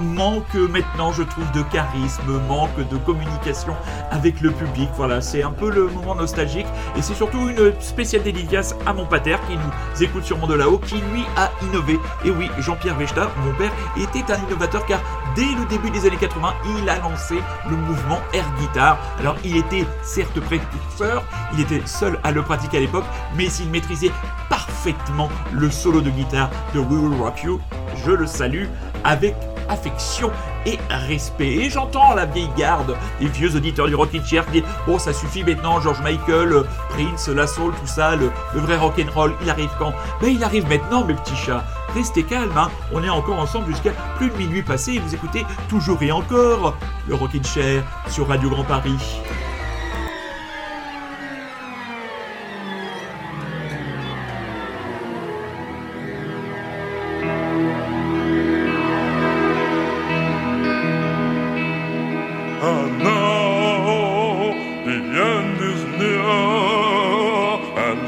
manque 0.02 0.54
maintenant, 0.54 1.12
je 1.12 1.24
trouve, 1.24 1.50
de 1.52 1.62
charisme, 1.64 2.40
manque 2.48 2.78
de 2.90 2.98
communication 2.98 3.76
avec 4.12 4.42
le 4.42 4.52
public. 4.52 4.90
Voilà, 4.96 5.22
c'est 5.22 5.44
un 5.44 5.52
peu 5.52 5.70
le 5.70 5.88
moment 5.90 6.16
nostalgique 6.16 6.68
et 6.96 7.02
c'est 7.02 7.14
surtout 7.14 7.50
une 7.50 7.74
spéciale 7.80 8.24
dédicace 8.24 8.76
à 8.86 8.94
mon 8.94 9.06
pater 9.06 9.38
qui 9.48 9.56
nous 9.56 10.04
écoute 10.04 10.24
sûrement 10.24 10.48
de 10.48 10.56
là-haut, 10.56 10.80
qui 10.80 10.96
lui 10.96 11.24
a 11.36 11.52
innové. 11.64 12.00
Et 12.26 12.32
oui, 12.32 12.50
Jean-Pierre 12.60 12.96
Vechta, 12.96 13.32
mon 13.46 13.54
père, 13.54 13.72
était 13.98 14.32
un 14.32 14.38
innovateur 14.48 14.86
car 14.86 15.00
dès 15.36 15.46
le 15.46 15.66
début 15.70 15.90
des 15.90 16.08
années 16.08 16.18
80, 16.18 16.54
il 16.80 16.90
a 16.90 16.98
lancé 17.00 17.36
le 17.70 17.76
mouvement 17.76 18.20
air 18.34 18.46
guitar. 18.60 18.98
Alors, 19.20 19.36
il 19.44 19.58
était 19.58 19.86
certes 20.04 20.40
précurseur, 20.40 21.24
il 21.54 21.62
était 21.62 21.82
seul 21.86 22.20
à 22.24 22.32
le 22.32 22.42
pratiquer 22.42 22.78
à 22.78 22.82
l'époque, 22.82 23.06
mais 23.36 23.48
il 23.60 23.70
maîtrisait 23.70 24.12
parfaitement 24.50 25.30
le 25.52 25.70
solo 25.70 26.02
de 26.02 26.10
guitare 26.10 26.50
de 26.74 26.80
We 26.80 27.00
Will 27.02 27.22
Rock 27.22 27.44
You. 27.44 27.60
Je 28.06 28.12
le 28.12 28.26
salue 28.26 28.66
avec 29.04 29.36
affection 29.70 30.32
et 30.66 30.78
respect. 30.90 31.54
Et 31.54 31.70
j'entends 31.70 32.14
la 32.14 32.26
vieille 32.26 32.50
garde, 32.58 32.96
les 33.22 33.28
vieux 33.28 33.56
auditeurs 33.56 33.88
du 33.88 33.96
Rockin' 33.96 34.24
Chair 34.24 34.46
qui 34.46 34.62
disent 34.62 34.70
Bon, 34.86 35.00
ça 35.00 35.14
suffit 35.14 35.44
maintenant, 35.44 35.80
George 35.80 36.02
Michael, 36.02 36.54
euh, 36.54 36.64
Prince, 36.90 37.28
la 37.30 37.48
soul, 37.48 37.74
tout 37.80 37.88
ça, 37.88 38.16
le, 38.16 38.32
le 38.54 38.60
vrai 38.60 38.78
rock'n'roll, 38.78 39.34
il 39.42 39.50
arrive 39.50 39.70
quand? 39.78 39.94
Ben, 40.22 40.30
il 40.30 40.44
arrive 40.44 40.68
maintenant, 40.68 41.06
mes 41.06 41.14
petits 41.14 41.36
chats. 41.36 41.64
Restez 41.96 42.24
calmes, 42.24 42.56
hein. 42.56 42.70
on 42.94 43.04
est 43.04 43.10
encore 43.10 43.40
ensemble 43.40 43.68
jusqu'à 43.68 43.92
plus 44.18 44.30
de 44.30 44.36
minuit 44.38 44.62
passé 44.62 44.94
et 44.94 45.00
vous 45.00 45.16
écoutez 45.16 45.44
toujours 45.70 46.02
et 46.04 46.12
encore 46.12 46.76
le 47.08 47.16
Rockin' 47.16 47.44
Chair 47.44 47.84
sur 48.10 48.28
Radio 48.28 48.50
Grand 48.50 48.64
Paris. 48.64 49.20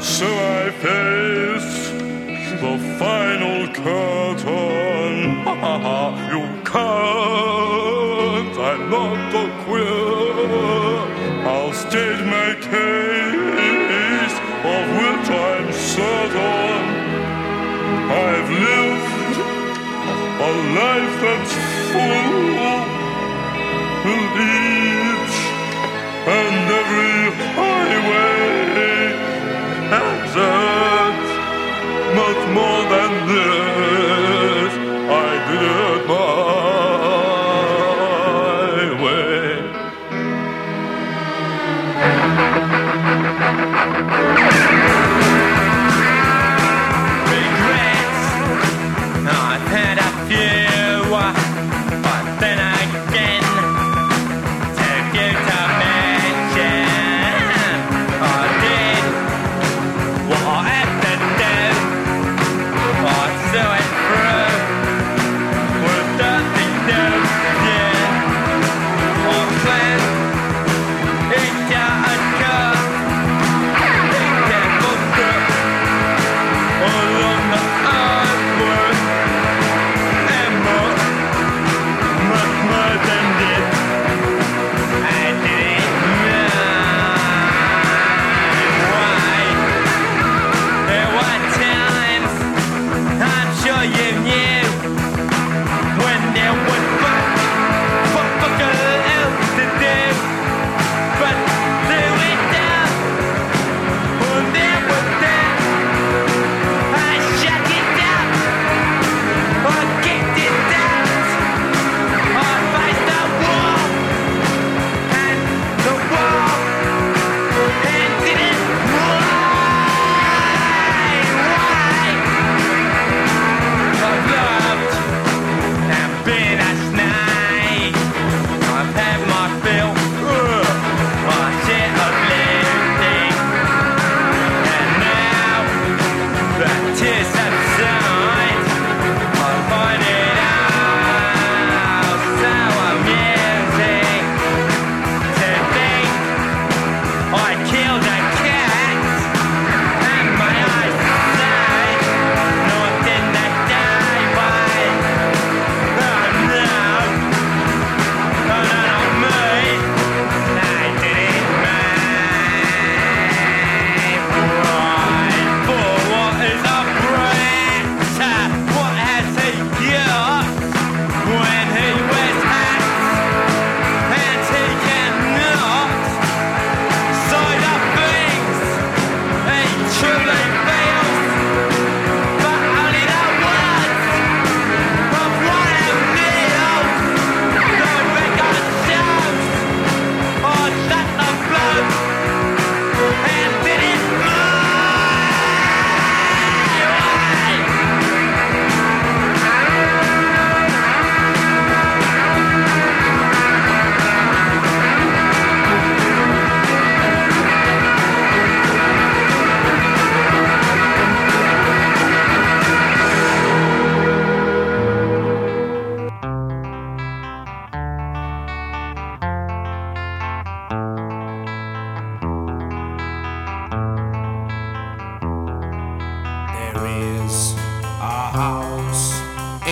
So 0.02 0.26
I 0.26 0.70
face 0.82 1.90
the 2.60 2.96
final 2.98 3.68
curtain. 3.72 4.01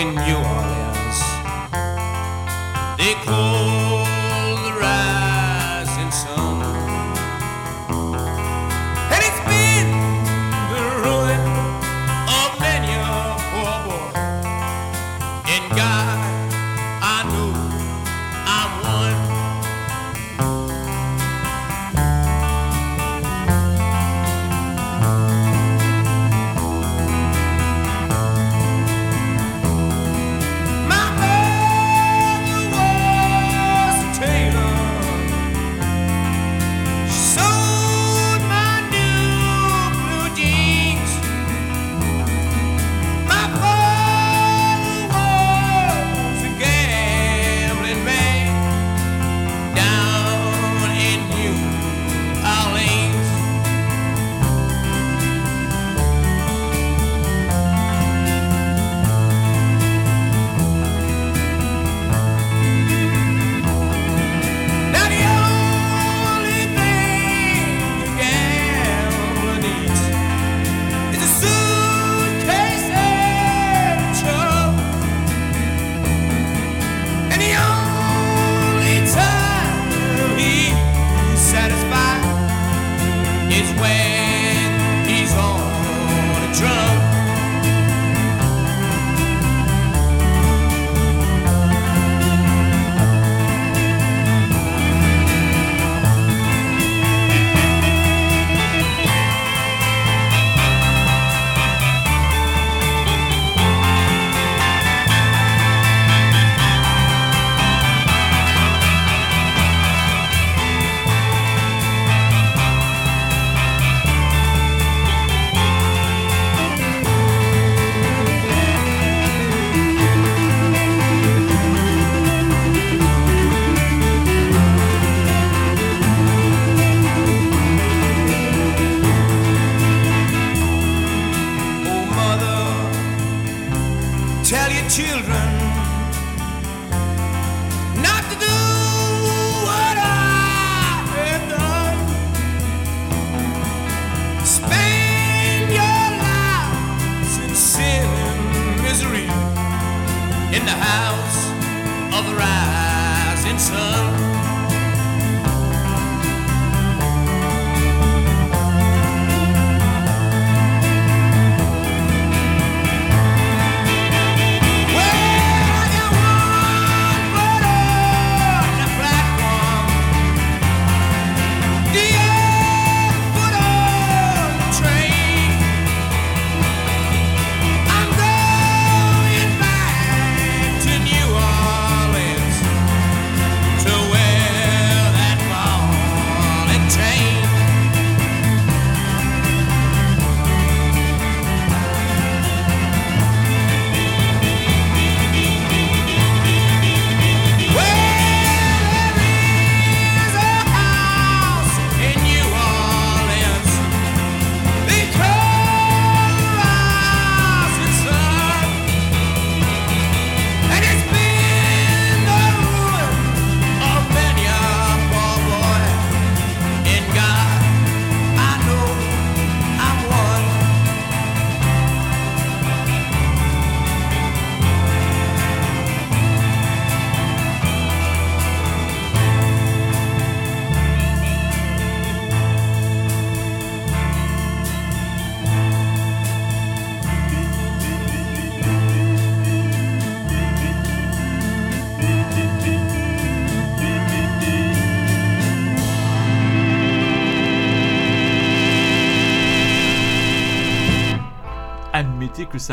In 0.00 0.14
New 0.14 0.36
Orleans. 0.36 1.18
They 2.96 3.14
call 3.26 3.79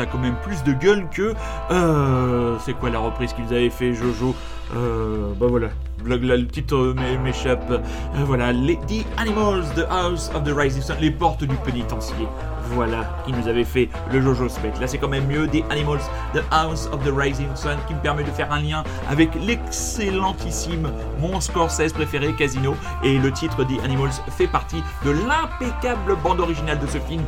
quand 0.06 0.18
même 0.18 0.36
plus 0.42 0.62
de 0.64 0.72
gueule 0.72 1.06
que. 1.10 1.34
Euh, 1.70 2.56
c'est 2.64 2.74
quoi 2.74 2.90
la 2.90 2.98
reprise 2.98 3.32
qu'ils 3.32 3.46
avaient 3.54 3.70
fait, 3.70 3.94
Jojo? 3.94 4.34
Euh, 4.76 5.32
Bah 5.38 5.46
voilà, 5.48 5.68
là, 6.04 6.16
là, 6.16 6.36
le 6.36 6.46
titre 6.46 6.94
m'é- 6.94 7.16
m'échappe. 7.18 7.70
Euh, 7.70 7.78
voilà, 8.26 8.52
les 8.52 8.76
The 8.76 9.06
Animals, 9.16 9.64
The 9.76 9.86
House 9.90 10.30
of 10.34 10.42
the 10.44 10.52
Rising 10.54 10.82
Sun, 10.82 10.96
les 11.00 11.10
portes 11.10 11.44
du 11.44 11.56
pénitencier. 11.56 12.26
Voilà, 12.74 13.16
qui 13.24 13.32
nous 13.32 13.48
avait 13.48 13.64
fait 13.64 13.88
le 14.12 14.20
Jojo 14.20 14.46
Spec. 14.50 14.78
Là, 14.78 14.86
c'est 14.86 14.98
quand 14.98 15.08
même 15.08 15.26
mieux. 15.26 15.46
The 15.48 15.64
Animals, 15.70 16.02
The 16.34 16.42
House 16.50 16.86
of 16.92 17.02
the 17.02 17.10
Rising 17.16 17.48
Sun, 17.54 17.78
qui 17.86 17.94
me 17.94 18.00
permet 18.00 18.24
de 18.24 18.30
faire 18.30 18.52
un 18.52 18.60
lien 18.60 18.82
avec 19.08 19.30
l'excellentissime 19.42 20.90
mon 21.18 21.40
Scorsese 21.40 21.92
préféré, 21.94 22.34
Casino. 22.34 22.76
Et 23.02 23.18
le 23.18 23.30
titre 23.32 23.64
The 23.64 23.82
Animals 23.84 24.10
fait 24.36 24.46
partie 24.48 24.82
de 25.04 25.12
l'impeccable 25.12 26.16
bande 26.22 26.40
originale 26.40 26.78
de 26.78 26.86
ce 26.86 26.98
film. 26.98 27.22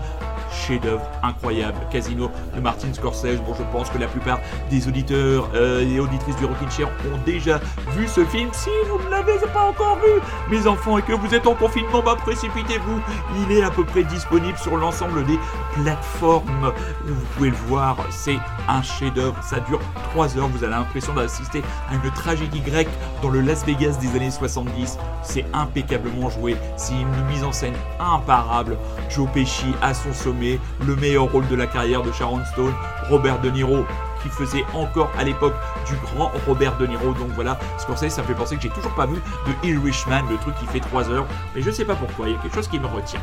Chef-d'œuvre 0.52 1.02
incroyable. 1.22 1.78
Casino 1.90 2.31
de 2.55 2.60
Martin 2.60 2.93
Scorsese. 2.93 3.40
Bon, 3.47 3.55
je 3.55 3.62
pense 3.72 3.90
que 3.90 3.98
la 3.98 4.06
plupart 4.06 4.39
des 4.70 4.89
auditeurs 4.89 5.48
euh, 5.55 5.81
et 5.89 6.01
auditrices 6.01 6.36
du 6.36 6.44
Rockin' 6.44 6.70
Chair 6.70 6.89
ont 6.89 7.18
déjà 7.24 7.60
vu 7.97 8.06
ce 8.09 8.24
film. 8.24 8.48
Si 8.52 8.70
vous 8.89 8.98
ne 9.05 9.10
l'avez 9.10 9.39
pas 9.52 9.68
encore 9.68 9.98
vu, 9.98 10.20
mes 10.51 10.66
enfants, 10.66 10.98
et 10.98 11.02
que 11.02 11.12
vous 11.12 11.35
êtes 11.35 11.47
en 11.47 11.55
confinement, 11.55 12.02
bah 12.02 12.16
précipitez-vous. 12.20 13.01
Il 13.43 13.56
est 13.56 13.62
à 13.62 13.70
peu 13.70 13.85
près 13.85 14.05
disponible 14.05 14.59
sur 14.59 14.77
l'ensemble 14.77 15.24
des 15.24 15.39
plateformes. 15.74 16.72
Vous 17.05 17.27
pouvez 17.36 17.51
le 17.51 17.56
voir, 17.68 17.97
c'est 18.10 18.39
un 18.68 18.82
chef-d'œuvre. 18.82 19.36
Ça 19.43 19.60
dure 19.60 19.81
3 20.12 20.39
heures. 20.39 20.48
Vous 20.48 20.64
avez 20.64 20.72
l'impression 20.72 21.14
d'assister 21.14 21.62
à 21.90 21.94
une 21.94 22.10
tragédie 22.12 22.60
grecque 22.60 22.89
dans 23.22 23.31
le 23.31 23.40
Las 23.40 23.64
Vegas 23.64 23.98
des 24.01 24.16
années 24.16 24.31
70. 24.31 24.98
C'est 25.22 25.44
impeccablement 25.52 26.31
joué. 26.31 26.56
C'est 26.77 26.94
une 26.94 27.27
mise 27.27 27.44
en 27.44 27.52
scène 27.52 27.74
imparable. 27.98 28.77
Joe 29.09 29.28
Pesci 29.32 29.66
à 29.82 29.94
son 29.94 30.12
sommet, 30.12 30.40
le 30.87 30.97
meilleur 30.97 31.31
rôle 31.31 31.47
de 31.49 31.57
la 31.57 31.67
carrière 31.67 32.03
de 32.03 32.12
Sharon 32.12 32.45
Stone, 32.53 32.75
Robert 33.09 33.41
De 33.41 33.51
Niro 33.51 33.85
qui 34.23 34.29
faisait 34.29 34.65
encore 34.75 35.11
à 35.19 35.25
l'époque 35.25 35.55
du 35.87 35.95
grand 35.97 36.31
Robert 36.47 36.77
De 36.79 36.87
Niro. 36.87 37.13
Donc 37.15 37.29
voilà, 37.35 37.59
Scorsese, 37.79 38.11
ça 38.11 38.23
me 38.23 38.27
fait 38.27 38.35
penser 38.35 38.57
que 38.57 38.63
j'ai 38.63 38.69
toujours 38.69 38.95
pas 38.95 39.07
vu 39.07 39.17
de 39.17 39.69
Irishman, 39.69 40.23
le 40.31 40.37
truc 40.39 40.55
qui 40.57 40.67
fait 40.67 40.81
3 40.81 41.11
heures, 41.11 41.27
mais 41.55 41.63
je 41.63 41.71
sais 41.71 41.85
pas 41.85 41.95
pourquoi, 41.95 42.29
il 42.29 42.35
y 42.35 42.37
a 42.37 42.39
quelque 42.41 42.55
chose 42.55 42.69
qui 42.69 42.79
me 42.79 42.87
retient. 42.87 43.21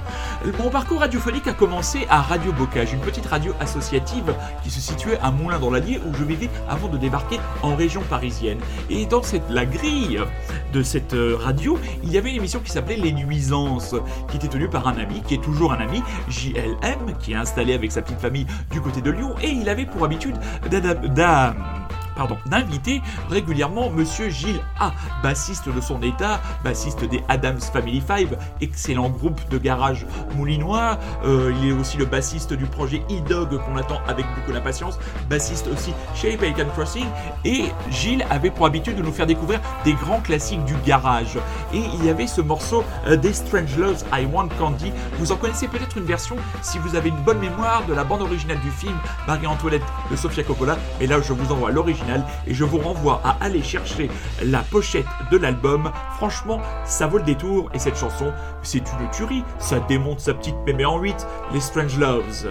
Mon 0.60 0.70
parcours 0.70 1.00
radiophonique 1.00 1.48
a 1.48 1.54
commencé 1.54 2.06
à 2.10 2.22
Radio 2.22 2.52
Bocage, 2.52 2.94
une 2.94 3.00
petite 3.00 3.26
radio 3.26 3.54
associative 3.60 4.34
qui 4.64 4.70
se 4.70 4.80
situait 4.80 5.20
à 5.22 5.32
Moulins 5.32 5.60
dans 5.60 5.72
l'Allier 5.72 6.00
où 6.06 6.14
je 6.14 6.24
vivais 6.24 6.50
avant 6.70 6.88
de 6.88 6.98
débarquer 6.98 7.40
en 7.64 7.76
région 7.76 8.02
parisienne. 8.10 8.60
Et 8.90 9.06
dans 9.06 9.24
cette, 9.24 9.50
la 9.50 9.66
grille 9.66 10.20
de 10.74 10.84
cette 10.84 11.14
euh, 11.14 11.38
radio, 11.40 11.78
il 12.04 12.12
y 12.12 12.18
avait 12.18 12.30
une 12.30 12.38
émission 12.38 12.60
qui 12.60 12.72
s'appelait 12.72 12.98
Les 12.98 13.12
Nuisances, 13.12 13.96
qui 14.30 14.38
était 14.38 14.48
tenue 14.48 14.70
par 14.70 14.88
un 14.88 14.98
ami, 14.98 15.22
qui 15.22 15.36
est 15.36 15.44
toujours 15.44 15.74
un 15.74 15.80
ami, 15.80 16.02
JLM, 16.30 17.18
qui 17.20 17.34
est 17.34 17.36
installé 17.36 17.74
avec 17.74 17.92
sa 17.92 18.02
petite 18.02 18.20
famille 18.20 18.46
du 18.72 18.82
côté 18.82 19.02
de 19.02 19.12
Lyon, 19.12 19.36
et 19.42 19.50
il 19.50 19.70
avait 19.70 19.86
pour 19.86 20.04
habitude 20.04 20.36
да, 20.94 21.08
да, 21.08 21.56
pardon, 22.18 22.38
d'inviter 22.48 23.02
régulièrement 23.30 23.90
Monsieur 23.92 24.30
Gilles 24.30 24.62
A, 24.80 24.92
bassiste 25.22 25.70
de 25.70 25.80
son 25.80 26.02
état, 26.02 26.42
bassiste 26.64 27.06
des 27.06 27.24
Adams 27.30 27.62
Family 27.62 28.02
Five, 28.02 28.38
excellent 28.60 29.10
groupe 29.10 29.40
de 29.50 29.58
garage 29.58 30.06
moulinois. 30.36 30.98
Euh, 31.24 31.54
il 31.62 31.70
est 31.70 31.72
aussi 31.72 31.98
le 31.98 32.06
bassiste 32.06 32.54
du 32.54 32.66
projet 32.66 33.04
E-Dog 33.12 33.60
qu'on 33.64 33.78
attend 33.78 34.02
avec 34.08 34.26
beaucoup 34.36 34.52
d'impatience, 34.52 34.98
bassiste 35.30 35.68
aussi 35.68 35.94
chez 36.16 36.36
Pelican 36.38 36.66
Crossing. 36.74 37.06
Et 37.46 37.66
Gilles 37.92 38.26
avait 38.30 38.50
pour 38.50 38.66
habitude 38.66 38.98
de 38.98 39.04
nous 39.04 39.12
faire 39.12 39.28
découvrir 39.28 39.62
des 39.86 39.94
grands 39.94 40.20
classiques 40.20 40.66
du 40.66 40.74
garage. 40.86 41.38
Et 41.74 41.82
il 41.94 42.06
y 42.06 42.10
avait 42.10 42.28
ce 42.28 42.42
morceau 42.42 42.84
euh, 43.06 43.16
des 43.16 43.34
Strange 43.34 43.78
Loves 43.78 44.04
I 44.12 44.26
Want 44.26 44.50
Candy. 44.58 44.92
Vous 45.20 45.32
en 45.32 45.36
connaissez 45.36 45.68
peut-être 45.68 45.98
une 45.98 46.06
version 46.06 46.36
si 46.64 46.80
vous 46.80 46.96
avez 46.96 47.10
une 47.10 47.24
bonne 47.24 47.40
mémoire 47.40 47.86
de 47.88 47.94
la 47.94 48.04
bande 48.04 48.22
originale 48.22 48.60
du 48.62 48.72
film 48.72 48.96
Marie-Antoinette 49.28 49.84
de 50.10 50.16
Sofia 50.16 50.44
Coppola. 50.44 50.78
Mais 51.00 51.06
là, 51.06 51.22
je 51.22 51.34
vous 51.34 51.52
envoie 51.52 51.70
l'original 51.70 52.07
et 52.46 52.54
je 52.54 52.64
vous 52.64 52.78
renvoie 52.78 53.22
à 53.24 53.38
aller 53.42 53.64
chercher 53.64 54.10
la 54.44 54.60
pochette 54.60 55.06
de 55.32 55.38
l'album. 55.38 55.92
Franchement, 56.16 56.62
ça 56.86 57.08
vaut 57.08 57.18
le 57.18 57.24
détour 57.24 57.70
et 57.74 57.80
cette 57.80 57.98
chanson, 57.98 58.32
c'est 58.62 58.80
une 58.80 59.10
tuerie. 59.12 59.44
Ça 59.60 59.80
démonte 59.80 60.20
sa 60.20 60.34
petite 60.34 60.58
mémé 60.66 60.86
en 60.86 61.00
8, 61.00 61.28
les 61.54 61.62
Strange 61.62 61.98
Loves. 61.98 62.48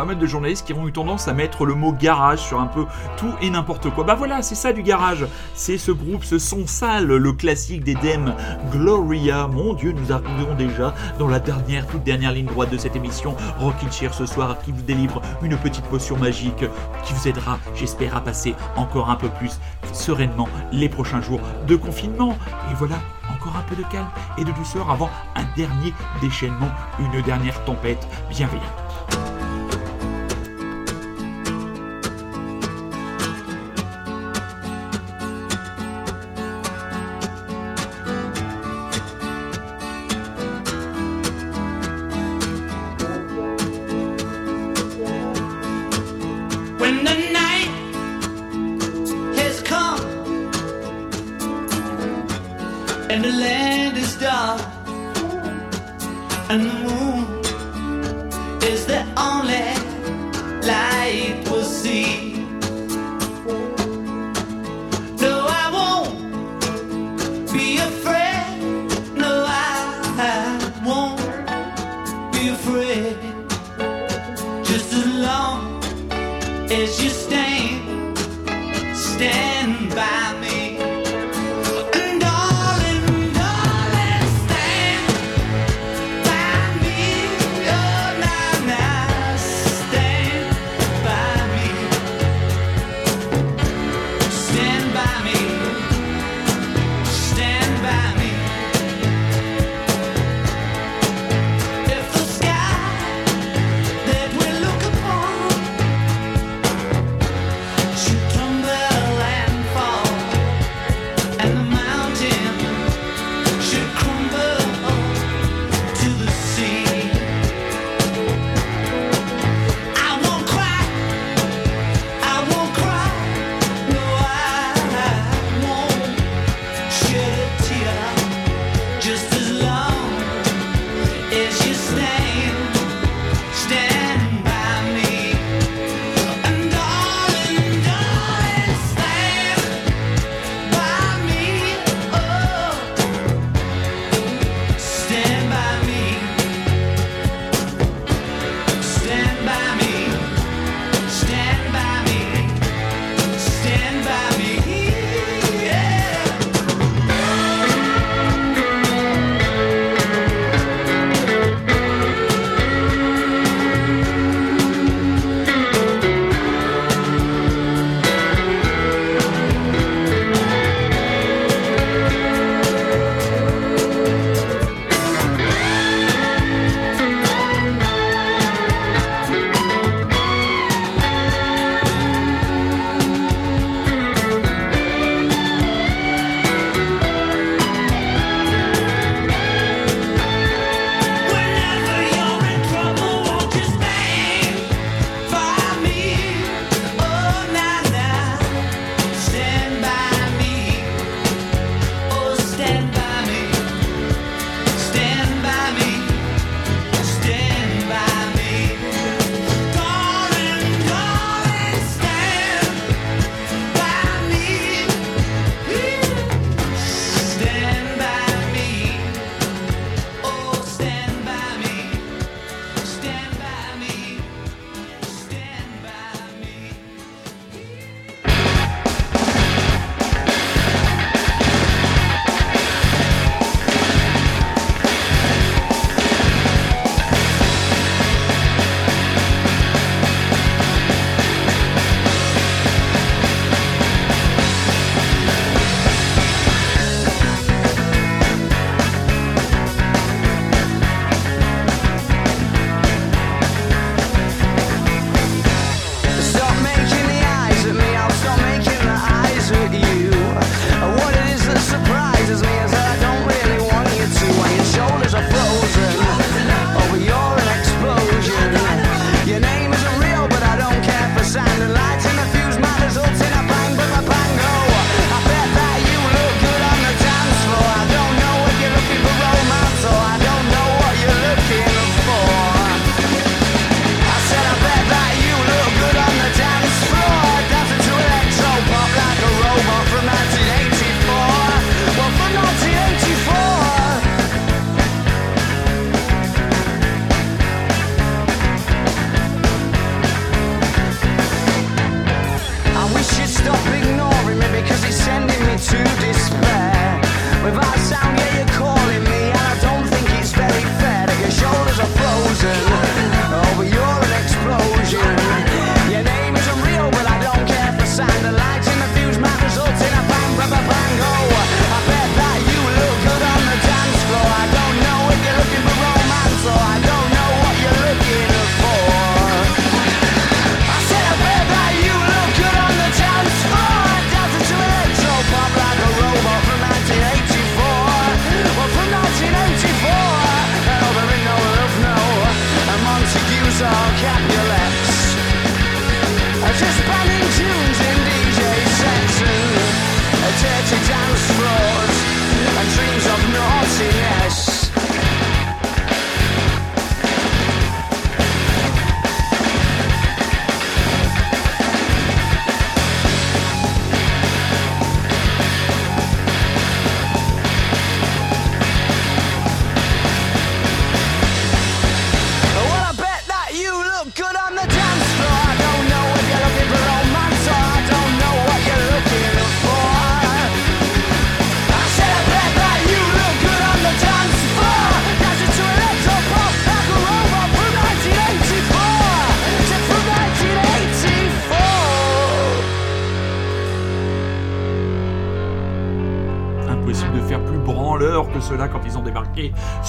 Pas 0.00 0.06
mal 0.06 0.18
de 0.18 0.26
journalistes 0.26 0.66
qui 0.66 0.72
ont 0.72 0.88
eu 0.88 0.92
tendance 0.92 1.28
à 1.28 1.34
mettre 1.34 1.66
le 1.66 1.74
mot 1.74 1.92
garage 1.92 2.38
sur 2.38 2.58
un 2.58 2.68
peu 2.68 2.86
tout 3.18 3.34
et 3.42 3.50
n'importe 3.50 3.90
quoi. 3.90 4.02
Bah 4.02 4.14
voilà, 4.14 4.40
c'est 4.40 4.54
ça 4.54 4.72
du 4.72 4.82
garage. 4.82 5.26
C'est 5.52 5.76
ce 5.76 5.92
groupe, 5.92 6.24
ce 6.24 6.38
son 6.38 6.66
sale, 6.66 7.04
le 7.04 7.32
classique 7.34 7.84
des 7.84 7.92
Dem, 7.96 8.34
Gloria. 8.72 9.46
Mon 9.46 9.74
Dieu, 9.74 9.92
nous 9.92 10.10
arrivons 10.10 10.54
déjà 10.56 10.94
dans 11.18 11.28
la 11.28 11.38
dernière, 11.38 11.86
toute 11.86 12.02
dernière 12.02 12.32
ligne 12.32 12.46
droite 12.46 12.70
de 12.70 12.78
cette 12.78 12.96
émission 12.96 13.36
Rockin' 13.58 13.92
Chair 13.92 14.14
ce 14.14 14.24
soir 14.24 14.56
qui 14.64 14.72
vous 14.72 14.80
délivre 14.80 15.20
une 15.42 15.58
petite 15.58 15.84
potion 15.84 16.16
magique 16.16 16.64
qui 17.04 17.12
vous 17.12 17.28
aidera, 17.28 17.58
j'espère, 17.74 18.16
à 18.16 18.22
passer 18.22 18.54
encore 18.76 19.10
un 19.10 19.16
peu 19.16 19.28
plus 19.28 19.60
sereinement 19.92 20.48
les 20.72 20.88
prochains 20.88 21.20
jours 21.20 21.40
de 21.66 21.76
confinement. 21.76 22.38
Et 22.70 22.74
voilà, 22.74 22.96
encore 23.34 23.54
un 23.54 23.68
peu 23.68 23.76
de 23.76 23.86
calme 23.90 24.08
et 24.38 24.44
de 24.44 24.52
douceur 24.52 24.90
avant 24.90 25.10
un 25.36 25.44
dernier 25.58 25.92
déchaînement, 26.22 26.70
une 27.00 27.20
dernière 27.20 27.62
tempête 27.66 28.08
bienveillante. 28.30 28.79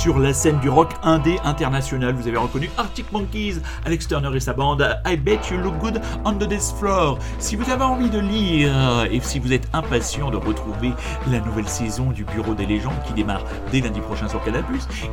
Sur 0.01 0.17
la 0.17 0.33
scène 0.33 0.57
du 0.61 0.67
rock 0.67 0.93
indé 1.03 1.37
international. 1.43 2.15
Vous 2.15 2.27
avez 2.27 2.37
reconnu 2.37 2.71
Arctic 2.75 3.11
Monkeys, 3.11 3.61
Alex 3.85 4.07
Turner 4.07 4.35
et 4.35 4.39
sa 4.39 4.53
bande 4.53 4.97
I 5.05 5.15
Bet 5.15 5.41
You 5.51 5.57
Look 5.57 5.77
Good 5.77 6.01
on 6.25 6.33
the 6.33 6.45
Dance 6.49 6.73
Floor. 6.79 7.19
Si 7.37 7.55
vous 7.55 7.69
avez 7.69 7.83
envie 7.83 8.09
de 8.09 8.17
lire 8.17 9.05
et 9.11 9.19
si 9.19 9.37
vous 9.37 9.53
êtes 9.53 9.67
impatient 9.73 10.31
de 10.31 10.37
retrouver 10.37 10.93
la 11.29 11.39
nouvelle 11.41 11.67
saison 11.67 12.09
du 12.09 12.23
Bureau 12.23 12.55
des 12.55 12.65
légendes 12.65 12.99
qui 13.05 13.13
démarre 13.13 13.43
dès 13.71 13.81
lundi 13.81 13.99
prochain 13.99 14.27
sur 14.27 14.43
Canal+, 14.43 14.63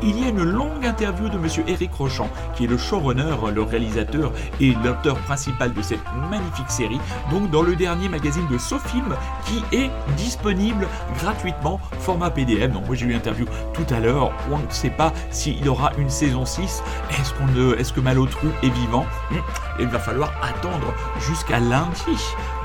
il 0.03 0.19
y 0.19 0.25
a 0.25 0.31
une 0.31 0.43
longue 0.43 0.87
interview 0.87 1.29
de 1.29 1.37
monsieur 1.37 1.65
Eric 1.67 1.93
Rochant 1.93 2.31
qui 2.55 2.65
est 2.65 2.69
le 2.69 2.79
showrunner, 2.79 3.37
le 3.55 3.63
réalisateur 3.63 4.33
et 4.59 4.73
l'auteur 4.83 5.19
principal 5.19 5.75
de 5.75 5.83
cette 5.83 6.01
magnifique 6.31 6.71
série, 6.71 7.01
donc 7.31 7.51
dans 7.51 7.63
le 7.63 7.77
dernier 7.77 8.09
magazine 8.09 8.47
de 8.51 8.57
SoFilm 8.57 9.15
qui 9.45 9.63
est 9.77 9.91
disponible 10.17 10.89
gratuitement 11.21 11.79
format 12.01 12.31
PDF. 12.31 12.73
Donc 12.73 12.87
moi 12.87 12.97
j'ai 12.97 13.05
eu 13.05 13.13
l'interview 13.13 13.45
tout 13.75 13.87
à 13.93 14.01
l'heure, 14.01 14.33
sait 14.79 14.91
pas 14.91 15.13
s'il 15.31 15.69
aura 15.69 15.91
une 15.99 16.09
saison 16.09 16.45
6. 16.47 16.83
Est-ce 17.11 17.35
qu'on 17.35 17.49
est-ce 17.77 17.93
que 17.93 18.01
Malotru 18.01 18.49
est 18.63 18.69
vivant? 18.71 19.07
Hmm, 19.31 19.37
Il 19.81 19.89
va 19.89 19.99
falloir 19.99 20.33
attendre 20.43 20.95
jusqu'à 21.21 21.59
lundi. 21.59 22.17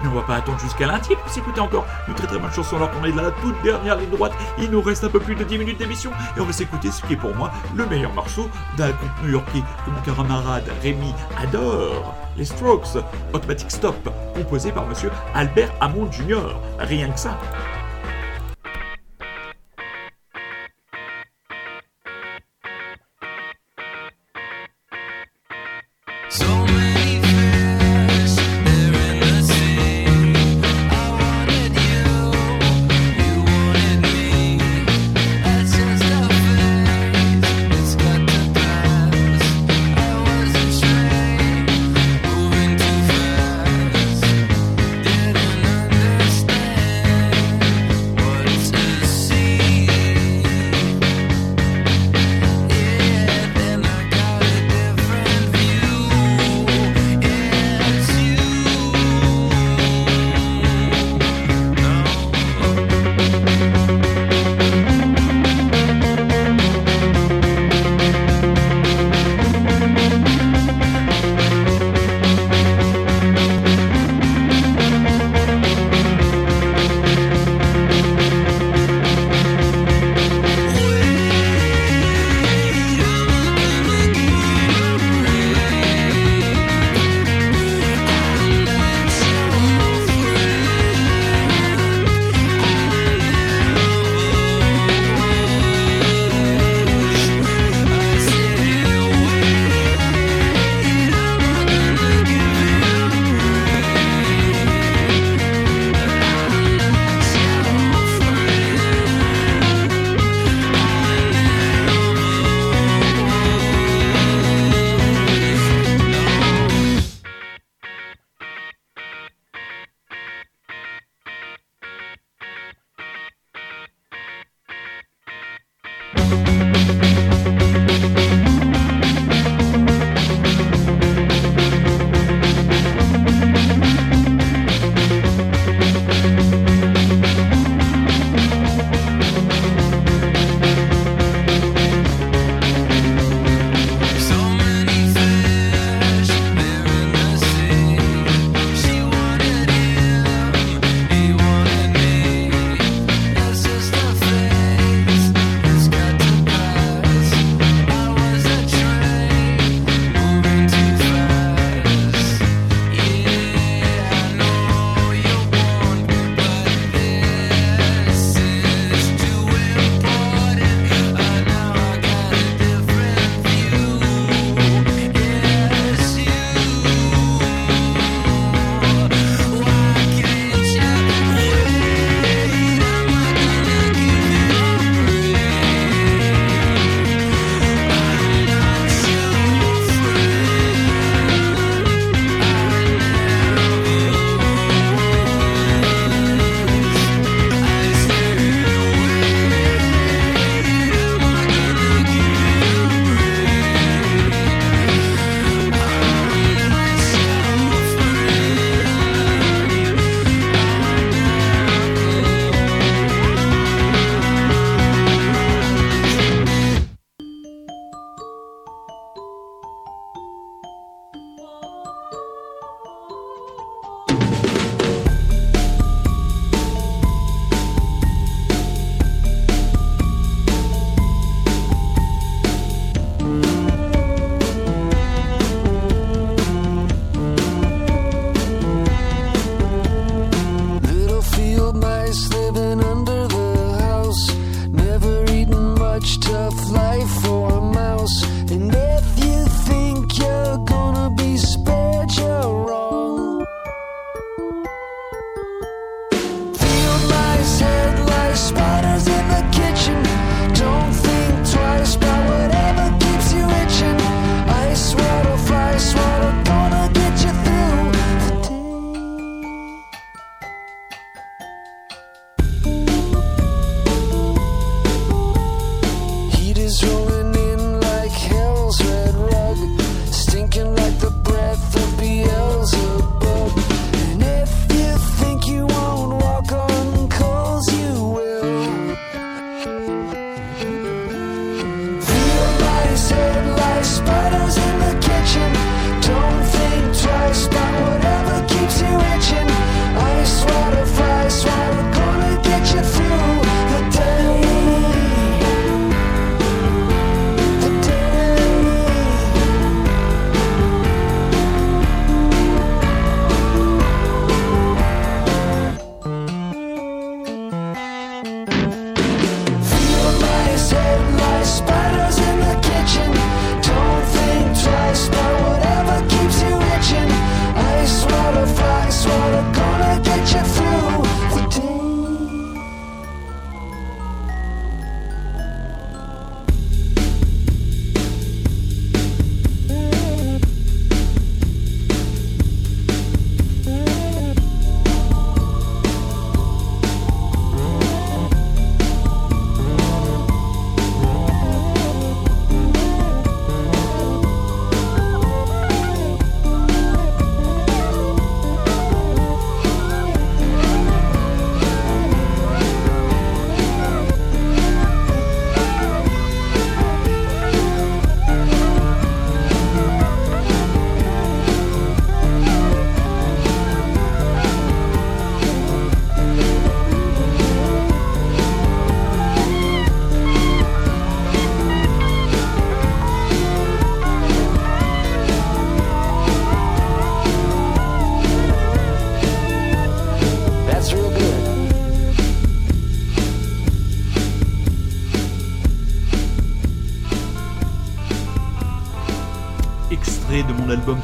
Mais 0.04 0.10
on 0.10 0.16
va 0.16 0.22
pas 0.22 0.36
attendre 0.36 0.60
jusqu'à 0.60 0.86
lundi 0.88 1.16
pour 1.16 1.30
s'écouter 1.32 1.60
encore 1.62 1.86
une 2.08 2.14
très 2.14 2.28
très 2.28 2.38
bonne 2.38 2.52
chanson 2.52 2.76
alors 2.76 2.92
qu'on 2.92 3.04
est 3.06 3.12
dans 3.12 3.24
la 3.24 3.32
toute 3.32 3.60
dernière 3.64 3.98
ligne 3.98 4.10
droite. 4.10 4.34
Il 4.60 4.70
nous 4.70 4.82
reste 4.82 5.04
un 5.04 5.10
peu 5.10 5.20
plus 5.20 5.36
de 5.36 5.44
10 5.44 5.58
minutes 5.58 5.78
d'émission 5.80 6.12
et 6.38 6.40
on 6.40 6.46
va 6.46 6.54
s'écouter 6.54 6.92
ce 6.92 7.02
qui 7.02 7.14
est 7.14 7.18
pour 7.18 7.34
moi 7.36 7.52
le 7.76 7.86
meilleur 7.88 8.14
morceau 8.14 8.50
d'un 8.78 8.90
groupe 8.90 9.24
new-yorkais 9.24 9.64
que 9.86 9.90
mon 9.92 10.02
camarade 10.02 10.70
Rémi 10.82 11.14
adore. 11.42 12.14
Les 12.36 12.46
Strokes, 12.46 12.98
Automatic 13.34 13.70
Stop, 13.72 14.10
composé 14.36 14.72
par 14.72 14.86
monsieur 14.88 15.12
Albert 15.36 15.72
Hammond 15.82 16.12
Jr. 16.12 16.56
Rien 16.80 17.10
que 17.10 17.20
ça. 17.20 17.38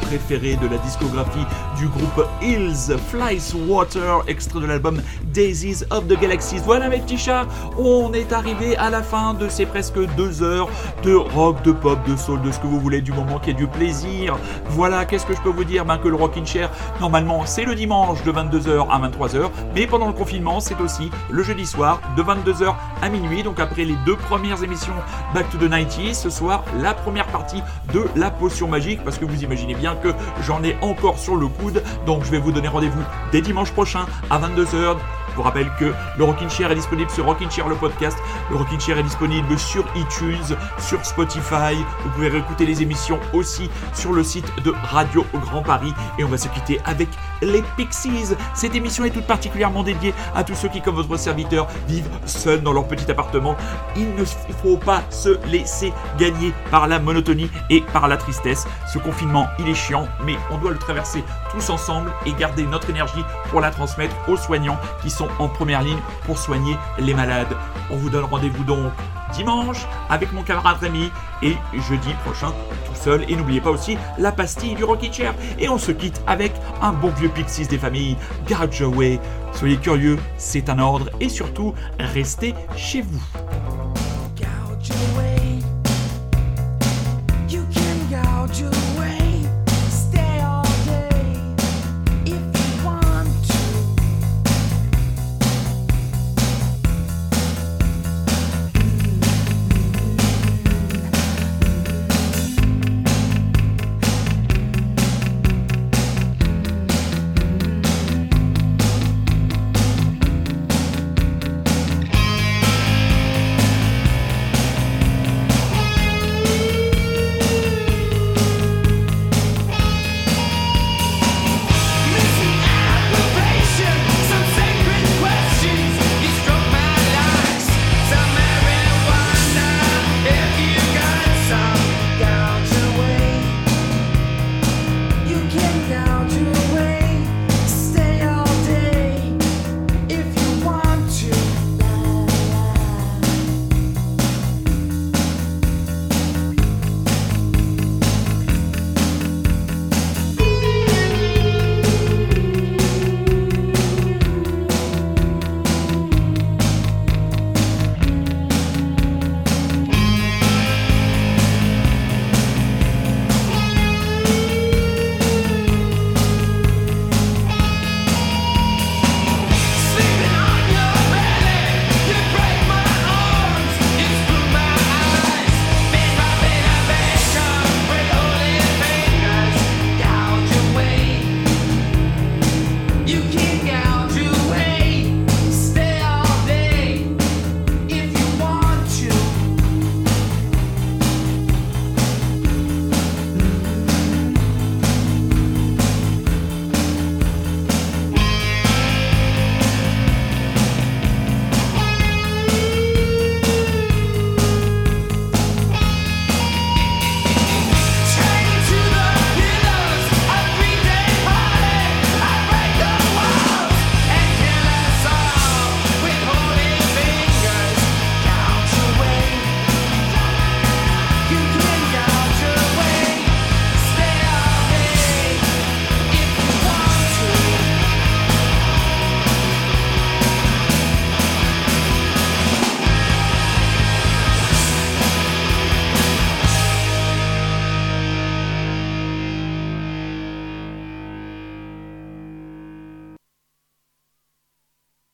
Préféré 0.09 0.55
de 0.55 0.67
la 0.67 0.79
discographie 0.79 1.45
du 1.77 1.87
groupe 1.87 2.25
Hills, 2.41 2.97
Flies 3.09 3.53
Water, 3.67 4.23
extrait 4.27 4.59
de 4.59 4.65
l'album 4.65 5.03
Daisies 5.25 5.83
of 5.91 6.07
the 6.07 6.19
Galaxies. 6.19 6.61
Voilà 6.65 6.89
mes 6.89 6.97
petits 6.97 7.19
chats, 7.19 7.45
on 7.77 8.11
est 8.13 8.33
arrivé 8.33 8.75
à 8.77 8.89
la 8.89 9.03
fin 9.03 9.35
de 9.35 9.47
ces 9.49 9.67
presque 9.67 9.99
deux 10.15 10.41
heures 10.41 10.67
de 11.03 11.13
rock, 11.13 11.61
de 11.61 11.71
pop, 11.71 11.99
de 12.07 12.15
soul, 12.15 12.41
de 12.41 12.51
ce 12.51 12.57
que 12.57 12.65
vous 12.65 12.79
voulez, 12.79 13.01
du 13.01 13.11
moment 13.11 13.37
qui 13.37 13.51
est 13.51 13.53
du 13.53 13.67
plaisir. 13.67 14.35
Voilà, 14.79 15.03
qu'est-ce 15.03 15.25
que 15.25 15.35
je 15.35 15.41
peux 15.41 15.49
vous 15.49 15.65
dire? 15.65 15.83
Ben, 15.83 15.97
Que 15.97 16.07
le 16.07 16.15
Rockin' 16.15 16.45
Chair, 16.45 16.69
normalement, 17.01 17.45
c'est 17.45 17.65
le 17.65 17.75
dimanche 17.75 18.23
de 18.23 18.31
22h 18.31 18.87
à 18.89 18.97
23h, 18.97 19.49
mais 19.75 19.85
pendant 19.87 20.07
le 20.07 20.13
confinement, 20.13 20.61
c'est 20.61 20.79
aussi 20.79 21.11
le 21.29 21.43
jeudi 21.43 21.65
soir 21.65 21.99
de 22.15 22.23
22h 22.23 22.73
à 23.01 23.09
minuit. 23.09 23.43
Donc 23.43 23.59
après 23.59 23.83
les 23.83 23.97
deux 24.05 24.15
premières 24.15 24.63
émissions 24.63 24.93
Back 25.33 25.49
to 25.49 25.57
the 25.57 25.69
90s, 25.69 26.13
ce 26.13 26.29
soir, 26.29 26.63
la 26.81 26.93
première 26.93 27.27
partie 27.27 27.61
de 27.93 28.05
la 28.15 28.31
potion 28.31 28.69
magique, 28.69 29.03
parce 29.03 29.17
que 29.17 29.25
vous 29.25 29.43
imaginez 29.43 29.75
bien 29.75 29.95
que 29.95 30.13
j'en 30.47 30.63
ai 30.63 30.77
encore 30.79 31.19
sur 31.19 31.35
le 31.35 31.47
coude. 31.47 31.83
Donc 32.05 32.23
je 32.23 32.31
vais 32.31 32.39
vous 32.39 32.53
donner 32.53 32.69
rendez-vous 32.69 33.03
dès 33.33 33.41
dimanche 33.41 33.73
prochain 33.73 34.05
à 34.29 34.39
22h. 34.39 34.95
Vous 35.39 35.43
rappelle 35.43 35.71
que 35.79 35.93
le 36.17 36.23
Rockin' 36.25 36.49
Chair 36.49 36.69
est 36.69 36.75
disponible 36.75 37.09
sur 37.09 37.23
Rockin' 37.23 37.49
Chair 37.49 37.69
le 37.69 37.75
podcast. 37.75 38.17
Le 38.49 38.57
Rockin' 38.57 38.77
Chair 38.77 38.97
est 38.97 39.03
disponible 39.03 39.57
sur 39.57 39.85
iTunes, 39.95 40.57
sur 40.79 41.05
Spotify. 41.05 41.75
Vous 42.03 42.09
pouvez 42.09 42.27
réécouter 42.27 42.65
les 42.65 42.81
émissions 42.81 43.21
aussi 43.31 43.69
sur 43.93 44.11
le 44.11 44.21
site 44.21 44.51
de 44.65 44.73
Radio 44.83 45.25
Grand 45.33 45.61
Paris. 45.61 45.93
Et 46.17 46.25
on 46.25 46.27
va 46.27 46.37
se 46.37 46.49
quitter 46.49 46.81
avec 46.83 47.07
les 47.41 47.63
Pixies. 47.77 48.35
Cette 48.53 48.75
émission 48.75 49.05
est 49.05 49.09
toute 49.09 49.27
particulièrement 49.27 49.83
dédiée 49.83 50.13
à 50.35 50.43
tous 50.43 50.55
ceux 50.55 50.69
qui, 50.69 50.81
comme 50.81 50.95
votre 50.95 51.17
serviteur, 51.17 51.67
vivent 51.87 52.09
seuls 52.25 52.61
dans 52.61 52.73
leur 52.73 52.87
petit 52.87 53.09
appartement. 53.09 53.55
Il 53.95 54.15
ne 54.15 54.25
faut 54.25 54.77
pas 54.77 55.03
se 55.09 55.39
laisser 55.47 55.93
gagner 56.17 56.53
par 56.71 56.87
la 56.87 56.99
monotonie 56.99 57.49
et 57.69 57.81
par 57.81 58.07
la 58.07 58.17
tristesse. 58.17 58.67
Ce 58.91 58.99
confinement, 58.99 59.47
il 59.59 59.67
est 59.67 59.75
chiant, 59.75 60.07
mais 60.25 60.35
on 60.51 60.57
doit 60.57 60.71
le 60.71 60.77
traverser 60.77 61.23
tous 61.51 61.69
ensemble 61.69 62.11
et 62.25 62.33
garder 62.33 62.63
notre 62.63 62.89
énergie 62.89 63.23
pour 63.49 63.61
la 63.61 63.71
transmettre 63.71 64.15
aux 64.27 64.37
soignants 64.37 64.79
qui 65.01 65.09
sont 65.09 65.27
en 65.39 65.47
première 65.47 65.81
ligne 65.81 65.99
pour 66.25 66.37
soigner 66.37 66.77
les 66.97 67.13
malades. 67.13 67.55
On 67.89 67.97
vous 67.97 68.09
donne 68.09 68.25
rendez-vous 68.25 68.63
donc 68.63 68.91
dimanche 69.33 69.87
avec 70.09 70.31
mon 70.33 70.43
camarade 70.43 70.77
Rémi 70.79 71.11
et 71.41 71.55
jeudi 71.87 72.13
prochain 72.25 72.51
tout 72.85 72.95
seul. 72.95 73.25
Et 73.29 73.35
n'oubliez 73.35 73.61
pas 73.61 73.71
aussi 73.71 73.97
la 74.17 74.31
pastille 74.31 74.75
du 74.75 74.83
Rocky 74.83 75.11
Chair. 75.11 75.33
Et 75.57 75.69
on 75.69 75.77
se 75.77 75.91
quitte 75.91 76.21
avec 76.27 76.53
un 76.81 76.93
bon 76.93 77.09
vieux 77.09 77.29
Pixies 77.29 77.67
des 77.67 77.77
familles, 77.77 78.17
Garage 78.47 78.81
Away. 78.81 79.19
Soyez 79.53 79.77
curieux, 79.77 80.17
c'est 80.37 80.69
un 80.69 80.79
ordre 80.79 81.09
et 81.19 81.29
surtout 81.29 81.73
restez 81.99 82.53
chez 82.75 83.01
vous. 83.01 83.21